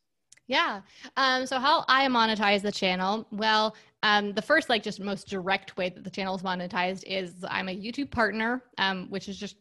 [0.46, 0.82] Yeah.
[1.16, 3.26] Um, so how I monetize the channel?
[3.32, 3.74] Well,
[4.04, 7.68] um, the first, like, just most direct way that the channel is monetized is I'm
[7.68, 9.56] a YouTube partner, um, which is just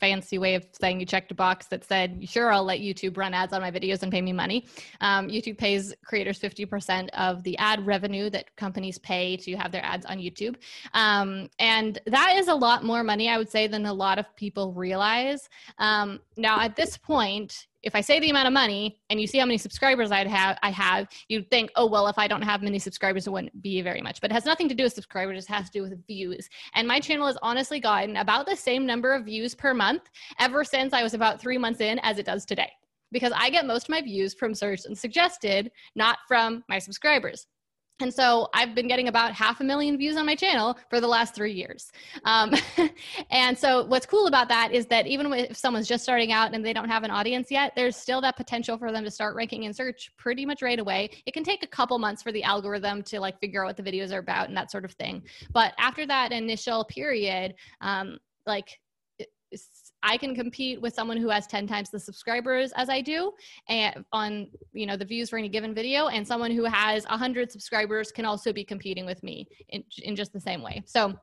[0.00, 3.34] fancy way of saying you checked a box that said, sure, I'll let YouTube run
[3.34, 4.66] ads on my videos and pay me money.
[5.00, 9.84] Um, YouTube pays creators 50% of the ad revenue that companies pay to have their
[9.84, 10.56] ads on YouTube.
[10.92, 14.34] Um, and that is a lot more money, I would say, than a lot of
[14.36, 15.48] people realize.
[15.78, 19.38] Um, now, at this point, if I say the amount of money and you see
[19.38, 22.62] how many subscribers I'd have, I have, you'd think, oh well, if I don't have
[22.62, 24.20] many subscribers, it wouldn't be very much.
[24.20, 26.48] But it has nothing to do with subscribers; it has to do with views.
[26.74, 30.02] And my channel has honestly gotten about the same number of views per month
[30.40, 32.70] ever since I was about three months in as it does today.
[33.12, 37.46] Because I get most of my views from search and suggested, not from my subscribers.
[38.00, 41.06] And so I've been getting about half a million views on my channel for the
[41.06, 41.92] last three years.
[42.24, 42.52] Um,
[43.30, 46.64] and so what's cool about that is that even if someone's just starting out and
[46.64, 49.62] they don't have an audience yet, there's still that potential for them to start ranking
[49.62, 51.08] in search pretty much right away.
[51.24, 53.82] It can take a couple months for the algorithm to like figure out what the
[53.82, 55.22] videos are about and that sort of thing.
[55.52, 58.76] But after that initial period, um, like
[60.04, 63.32] I can compete with someone who has 10 times the subscribers as I do
[63.68, 67.50] and on you know the views for any given video and someone who has 100
[67.50, 70.82] subscribers can also be competing with me in, in just the same way.
[70.86, 71.14] So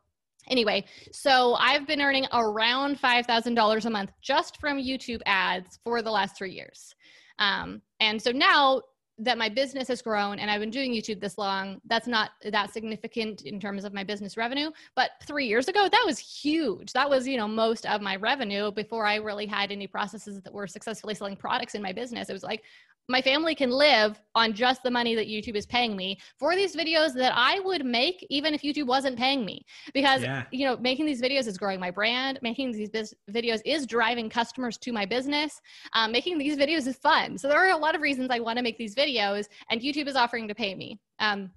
[0.49, 6.11] anyway, so I've been earning around $5,000 a month just from YouTube ads for the
[6.11, 6.95] last 3 years.
[7.37, 8.81] Um, and so now
[9.21, 12.73] that my business has grown and I've been doing YouTube this long, that's not that
[12.73, 14.71] significant in terms of my business revenue.
[14.95, 16.91] But three years ago, that was huge.
[16.93, 20.51] That was, you know, most of my revenue before I really had any processes that
[20.51, 22.29] were successfully selling products in my business.
[22.29, 22.63] It was like,
[23.09, 26.75] my family can live on just the money that YouTube is paying me for these
[26.75, 29.65] videos that I would make even if YouTube wasn't paying me.
[29.93, 30.43] Because, yeah.
[30.51, 34.29] you know, making these videos is growing my brand, making these biz- videos is driving
[34.29, 35.59] customers to my business.
[35.93, 37.37] Um, making these videos is fun.
[37.37, 40.07] So there are a lot of reasons I want to make these videos, and YouTube
[40.07, 40.99] is offering to pay me.
[41.19, 41.51] Um,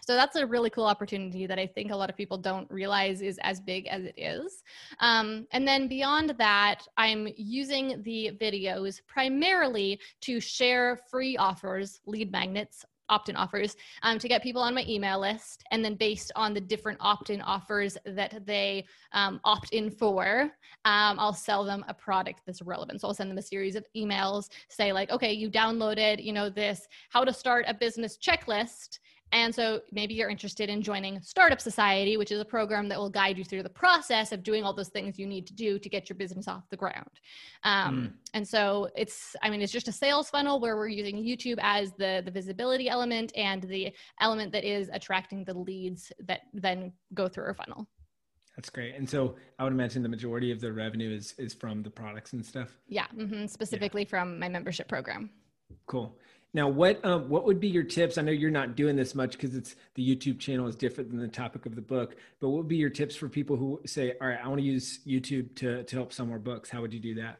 [0.00, 3.20] so that's a really cool opportunity that I think a lot of people don't realize
[3.20, 4.62] is as big as it is.
[5.00, 12.32] Um, and then beyond that, I'm using the videos primarily to share free offers, lead
[12.32, 16.52] magnets opt-in offers um, to get people on my email list and then based on
[16.52, 20.50] the different opt-in offers that they um, opt in for
[20.84, 23.86] um, i'll sell them a product that's relevant so i'll send them a series of
[23.96, 28.98] emails say like okay you downloaded you know this how to start a business checklist
[29.32, 33.10] and so maybe you're interested in joining Startup Society, which is a program that will
[33.10, 35.88] guide you through the process of doing all those things you need to do to
[35.88, 37.10] get your business off the ground.
[37.64, 38.12] Um, mm.
[38.34, 41.92] And so it's, I mean, it's just a sales funnel where we're using YouTube as
[41.98, 47.28] the, the visibility element and the element that is attracting the leads that then go
[47.28, 47.86] through our funnel.
[48.56, 48.96] That's great.
[48.96, 52.32] And so I would imagine the majority of the revenue is, is from the products
[52.32, 52.76] and stuff.
[52.88, 53.06] Yeah.
[53.16, 54.08] Mm-hmm, specifically yeah.
[54.08, 55.30] from my membership program.
[55.86, 56.18] Cool.
[56.54, 58.16] Now, what um, what would be your tips?
[58.16, 61.20] I know you're not doing this much because it's the YouTube channel is different than
[61.20, 62.16] the topic of the book.
[62.40, 64.66] But what would be your tips for people who say, "All right, I want to
[64.66, 66.70] use YouTube to to help sell more books"?
[66.70, 67.38] How would you do that?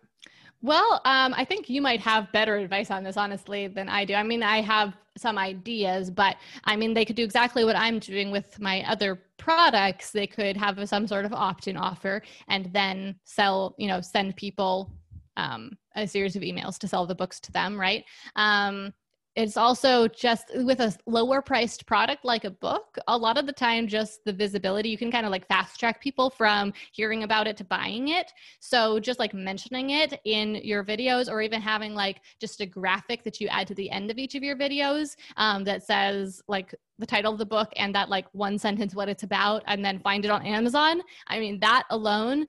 [0.61, 4.15] Well, um, I think you might have better advice on this, honestly, than I do.
[4.15, 8.01] I mean, I have some ideas, but I mean, they could do exactly what I'm
[8.01, 10.11] doing with my other products.
[10.11, 14.91] They could have some sort of opt-in offer and then sell, you know, send people
[15.39, 18.05] um, a series of emails to sell the books to them, right?
[18.37, 18.93] Um,
[19.39, 23.53] it's also just with a lower priced product like a book a lot of the
[23.53, 27.47] time just the visibility you can kind of like fast track people from hearing about
[27.47, 31.95] it to buying it so just like mentioning it in your videos or even having
[31.95, 35.15] like just a graphic that you add to the end of each of your videos
[35.37, 39.09] um, that says like the title of the book and that like one sentence what
[39.09, 42.45] it's about and then find it on amazon i mean that alone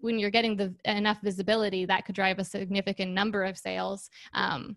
[0.00, 4.10] when you're getting the enough visibility that could drive a significant number of sales.
[4.32, 4.76] Um,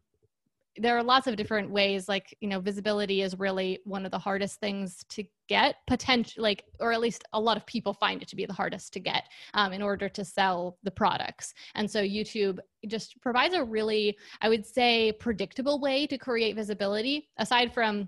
[0.77, 4.19] there are lots of different ways like you know visibility is really one of the
[4.19, 8.27] hardest things to get potential like or at least a lot of people find it
[8.27, 9.23] to be the hardest to get
[9.55, 11.53] um, in order to sell the products.
[11.75, 17.29] And so youtube just provides a really i would say predictable way to create visibility
[17.37, 18.07] aside from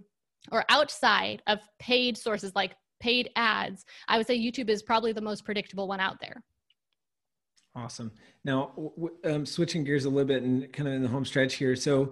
[0.52, 3.86] or outside of paid sources like paid ads.
[4.08, 6.42] I would say youtube is probably the most predictable one out there
[7.74, 8.12] Awesome.
[8.44, 8.92] Now,
[9.24, 11.76] um, switching gears a little bit and kind of in the home stretch here.
[11.76, 12.12] So,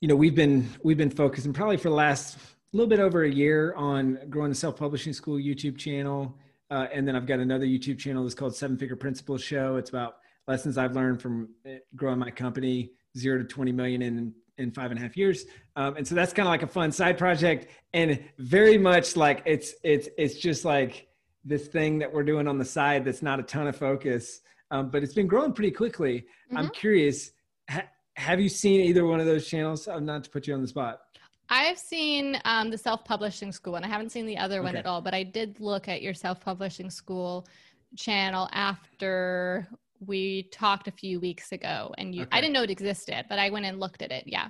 [0.00, 2.38] you know, we've been we've been focusing probably for the last
[2.72, 6.38] little bit over a year on growing the self publishing school YouTube channel,
[6.70, 9.74] uh, and then I've got another YouTube channel that's called Seven Figure Principles Show.
[9.74, 14.32] It's about lessons I've learned from eh, growing my company zero to twenty million in
[14.56, 15.46] in five and a half years.
[15.74, 19.42] Um, and so that's kind of like a fun side project, and very much like
[19.46, 21.08] it's it's it's just like
[21.44, 24.90] this thing that we're doing on the side that's not a ton of focus um,
[24.90, 26.20] but it's been growing pretty quickly.
[26.20, 26.56] Mm-hmm.
[26.56, 27.32] I'm curious,
[27.68, 29.88] ha- have you seen either one of those channels?
[29.88, 31.00] I'm not to put you on the spot.
[31.48, 34.64] I've seen um, the self publishing school, and I haven't seen the other okay.
[34.64, 35.00] one at all.
[35.00, 37.46] But I did look at your self publishing school
[37.96, 39.68] channel after
[40.06, 42.22] we talked a few weeks ago, and you.
[42.22, 42.30] Okay.
[42.30, 44.24] I didn't know it existed, but I went and looked at it.
[44.26, 44.48] Yeah.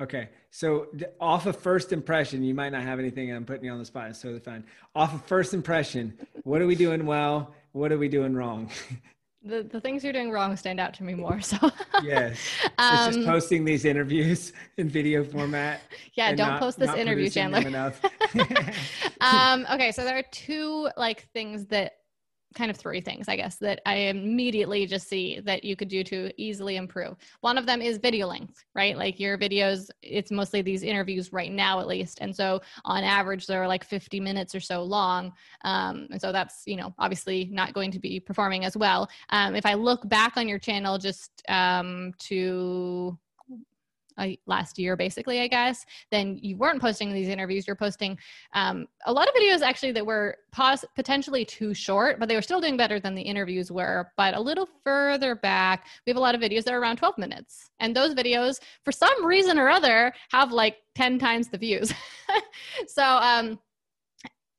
[0.00, 0.86] Okay, so
[1.20, 3.30] off of first impression, you might not have anything.
[3.30, 4.08] I'm putting you on the spot.
[4.08, 4.64] It's totally fine.
[4.94, 7.54] Off of first impression, what are we doing well?
[7.72, 8.70] What are we doing wrong?
[9.42, 11.40] the, the things you're doing wrong stand out to me more.
[11.40, 11.70] So
[12.02, 12.38] yes,
[12.78, 15.80] um, it's just posting these interviews in video format.
[16.14, 17.94] Yeah, don't not, post this interview, Chandler.
[19.20, 21.99] um, okay, so there are two like things that
[22.54, 26.02] kind of three things, I guess, that I immediately just see that you could do
[26.04, 27.16] to easily improve.
[27.40, 28.96] One of them is video length, right?
[28.96, 32.18] Like your videos, it's mostly these interviews right now, at least.
[32.20, 35.32] And so on average, they're like 50 minutes or so long.
[35.64, 39.08] Um, and so that's, you know, obviously not going to be performing as well.
[39.30, 43.16] Um, if I look back on your channel just um, to
[44.20, 47.66] uh, last year, basically, I guess, then you weren't posting these interviews.
[47.66, 48.18] You're posting
[48.54, 52.42] um, a lot of videos actually that were pos- potentially too short, but they were
[52.42, 54.12] still doing better than the interviews were.
[54.16, 57.18] But a little further back, we have a lot of videos that are around 12
[57.18, 57.70] minutes.
[57.80, 61.92] And those videos, for some reason or other, have like 10 times the views.
[62.86, 63.58] so, um,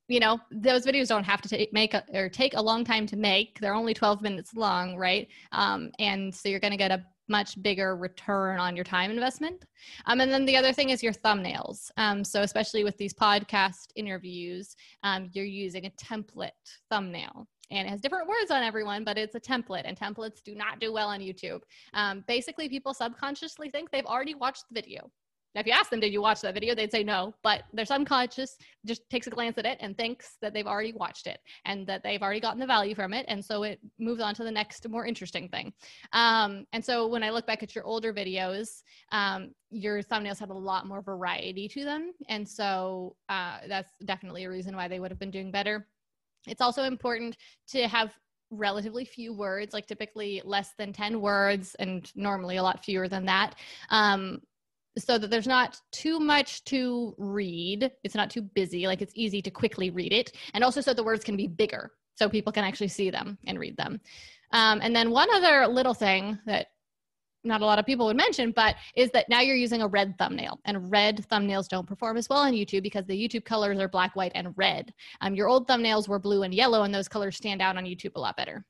[0.07, 3.07] you know those videos don't have to take, make a, or take a long time
[3.07, 6.91] to make they're only 12 minutes long right um, and so you're going to get
[6.91, 9.65] a much bigger return on your time investment.
[10.05, 11.89] Um, and then the other thing is your thumbnails.
[11.97, 16.51] Um, so, especially with these podcast interviews, um, you're using a template
[16.89, 17.47] thumbnail.
[17.71, 20.81] And it has different words on everyone, but it's a template, and templates do not
[20.81, 21.61] do well on YouTube.
[21.93, 25.09] Um, basically, people subconsciously think they've already watched the video.
[25.53, 26.73] Now, if you ask them, did you watch that video?
[26.73, 30.53] They'd say no, but their subconscious just takes a glance at it and thinks that
[30.53, 33.25] they've already watched it and that they've already gotten the value from it.
[33.27, 35.73] And so it moves on to the next more interesting thing.
[36.13, 40.49] Um, and so when I look back at your older videos, um, your thumbnails had
[40.49, 42.13] a lot more variety to them.
[42.29, 45.87] And so uh, that's definitely a reason why they would have been doing better.
[46.47, 47.37] It's also important
[47.69, 48.13] to have
[48.51, 53.25] relatively few words, like typically less than 10 words, and normally a lot fewer than
[53.25, 53.55] that.
[53.89, 54.41] Um,
[54.97, 57.91] so that there's not too much to read.
[58.03, 60.33] It's not too busy, like it's easy to quickly read it.
[60.53, 63.59] And also so the words can be bigger so people can actually see them and
[63.59, 64.01] read them.
[64.53, 66.67] Um, and then one other little thing that
[67.43, 70.15] not a lot of people would mention, but is that now you're using a red
[70.17, 73.87] thumbnail, and red thumbnails don't perform as well on YouTube because the YouTube colors are
[73.87, 74.93] black, white, and red.
[75.21, 78.15] Um, your old thumbnails were blue and yellow, and those colors stand out on YouTube
[78.15, 78.63] a lot better.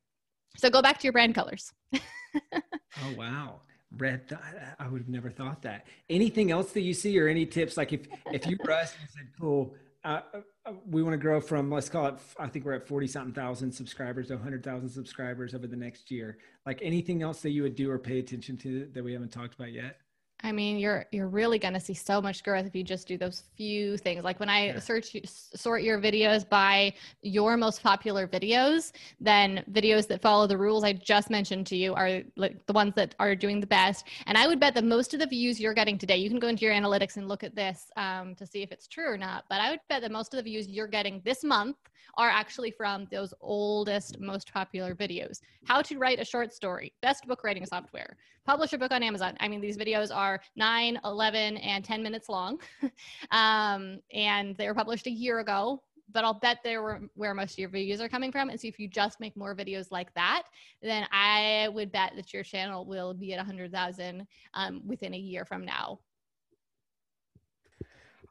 [0.57, 1.71] So go back to your brand colors.
[1.93, 3.61] oh wow,
[3.97, 4.29] red!
[4.29, 4.41] Th-
[4.79, 5.87] I would have never thought that.
[6.09, 7.77] Anything else that you see, or any tips?
[7.77, 9.73] Like if if you were us and said, "Cool,
[10.03, 10.21] uh,
[10.65, 13.33] uh, we want to grow from let's call it i think we're at 40 something
[13.33, 17.75] thousand subscribers to 100000 subscribers over the next year like anything else that you would
[17.75, 19.97] do or pay attention to that we haven't talked about yet
[20.43, 23.17] I mean, you're you're really going to see so much growth if you just do
[23.17, 24.23] those few things.
[24.23, 24.79] Like when I yeah.
[24.79, 30.83] search sort your videos by your most popular videos, then videos that follow the rules
[30.83, 34.07] I just mentioned to you are like the ones that are doing the best.
[34.25, 36.47] And I would bet that most of the views you're getting today, you can go
[36.47, 39.45] into your analytics and look at this um, to see if it's true or not.
[39.49, 41.77] But I would bet that most of the views you're getting this month
[42.17, 45.39] are actually from those oldest, most popular videos.
[45.65, 49.37] How to write a short story, best book writing software, publish a book on Amazon.
[49.39, 52.59] I mean, these videos are 9, 11, and 10 minutes long.
[53.31, 55.81] um, and they were published a year ago.
[56.13, 58.49] But I'll bet they were where most of your views are coming from.
[58.49, 60.43] And so if you just make more videos like that,
[60.81, 65.45] then I would bet that your channel will be at 100,000 um, within a year
[65.45, 65.99] from now.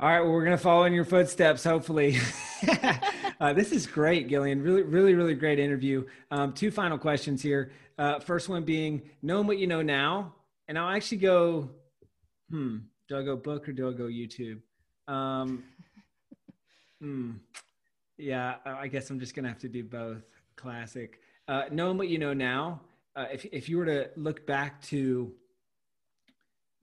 [0.00, 2.16] All right, well, we're going to follow in your footsteps, hopefully.
[3.40, 4.62] uh, this is great, Gillian.
[4.62, 6.06] Really, really, really great interview.
[6.30, 7.72] Um, two final questions here.
[7.98, 10.32] Uh, first one being knowing what you know now,
[10.68, 11.68] and I'll actually go,
[12.50, 12.78] hmm,
[13.08, 14.60] do I go book or do I go YouTube?
[15.08, 15.64] Um,
[17.00, 17.32] hmm,
[18.18, 20.22] yeah, I guess I'm just gonna have to do both.
[20.56, 21.20] Classic.
[21.48, 22.80] Uh, knowing what you know now,
[23.16, 25.32] uh, if if you were to look back to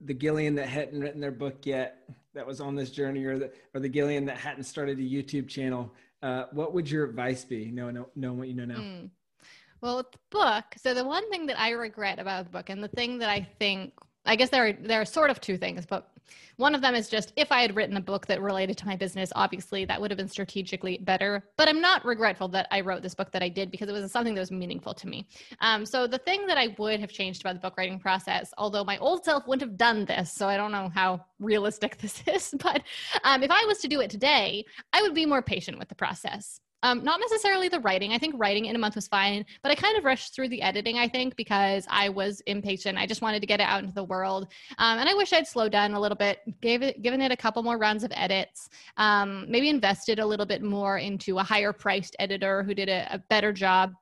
[0.00, 3.52] the Gillian that hadn't written their book yet, that was on this journey, or the
[3.74, 5.92] or the Gillian that hadn't started a YouTube channel,
[6.22, 7.70] uh, what would your advice be?
[7.70, 8.78] Knowing knowing what you know now.
[8.78, 9.10] Mm.
[9.80, 12.82] Well, with the book, so the one thing that I regret about the book, and
[12.82, 13.92] the thing that I think,
[14.26, 16.10] I guess there are there are sort of two things, but
[16.56, 18.96] one of them is just if I had written a book that related to my
[18.96, 21.44] business, obviously that would have been strategically better.
[21.56, 24.10] But I'm not regretful that I wrote this book that I did because it was
[24.10, 25.28] something that was meaningful to me.
[25.60, 28.84] Um, so the thing that I would have changed about the book writing process, although
[28.84, 32.54] my old self wouldn't have done this, so I don't know how realistic this is,
[32.60, 32.82] but
[33.24, 35.94] um, if I was to do it today, I would be more patient with the
[35.94, 36.60] process.
[36.82, 38.12] Um, not necessarily the writing.
[38.12, 40.62] I think writing in a month was fine, but I kind of rushed through the
[40.62, 42.98] editing, I think, because I was impatient.
[42.98, 44.48] I just wanted to get it out into the world.
[44.78, 47.36] Um, and I wish I'd slowed down a little bit, gave it, given it a
[47.36, 51.72] couple more rounds of edits, um, maybe invested a little bit more into a higher
[51.72, 53.92] priced editor who did a, a better job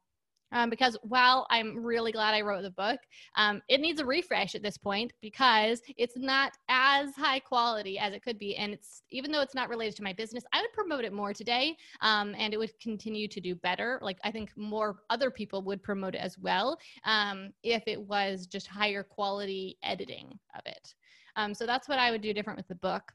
[0.52, 3.00] um, because while I'm really glad I wrote the book,
[3.36, 8.12] um, it needs a refresh at this point because it's not as high quality as
[8.12, 8.56] it could be.
[8.56, 11.32] And it's even though it's not related to my business, I would promote it more
[11.32, 13.98] today um, and it would continue to do better.
[14.02, 18.46] Like I think more other people would promote it as well um, if it was
[18.46, 20.94] just higher quality editing of it.
[21.36, 23.12] Um, so that's what I would do different with the book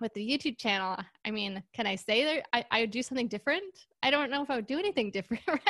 [0.00, 0.96] with the YouTube channel,
[1.26, 3.86] I mean, can I say that I, I would do something different?
[4.02, 5.42] I don't know if I would do anything different.
[5.46, 5.60] Right?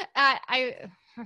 [0.00, 1.24] Uh, I, I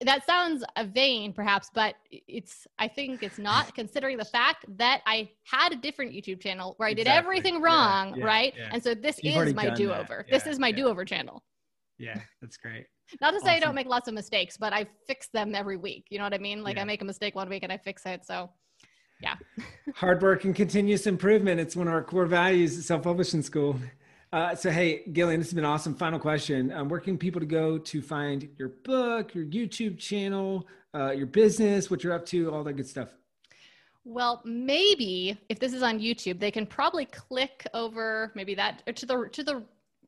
[0.04, 5.28] that sounds vain perhaps but it's i think it's not considering the fact that i
[5.44, 7.18] had a different youtube channel where i did exactly.
[7.18, 8.54] everything wrong yeah, yeah, right?
[8.56, 8.68] yeah.
[8.72, 10.24] and so this You've is my do-over.
[10.30, 11.42] This is my do-over channel.
[11.98, 12.86] Yeah that's great.
[13.20, 13.56] Not to say awesome.
[13.56, 16.06] i don't make lots of mistakes but i fix them every week.
[16.10, 16.62] You know what i mean?
[16.62, 18.50] Like i make a mistake one week and i fix it so
[19.20, 19.34] yeah.
[19.96, 21.58] Hard work and continuous improvement.
[21.58, 23.76] It's one of our core values at self-publishing school
[24.32, 25.94] uh, so, hey, Gillian, this has been awesome.
[25.94, 26.72] Final question.
[26.72, 31.26] Um, where can people to go to find your book, your YouTube channel, uh, your
[31.26, 33.08] business, what you're up to, all that good stuff?
[34.04, 39.06] Well, maybe if this is on YouTube, they can probably click over maybe that to
[39.06, 39.62] the to the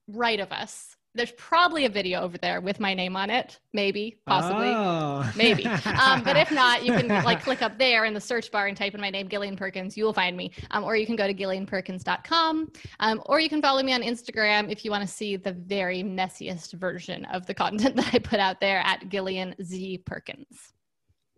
[0.09, 3.59] right of us there's probably a video over there with my name on it.
[3.73, 4.69] Maybe possibly.
[4.69, 5.31] Oh.
[5.37, 5.67] maybe.
[5.67, 8.77] Um, but if not you can like click up there in the search bar and
[8.77, 9.97] type in my name gillian perkins.
[9.97, 10.53] You will find me.
[10.71, 14.71] Um, or you can go to gillianperkins.com um, or you can follow me on instagram
[14.71, 18.39] if you want to see the very messiest version of the content that i put
[18.39, 20.73] out there at gillian z perkins.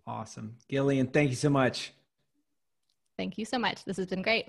[0.06, 0.56] Awesome.
[0.68, 1.92] Gillian thank you so much.
[3.16, 3.84] Thank you so much.
[3.84, 4.48] This has been great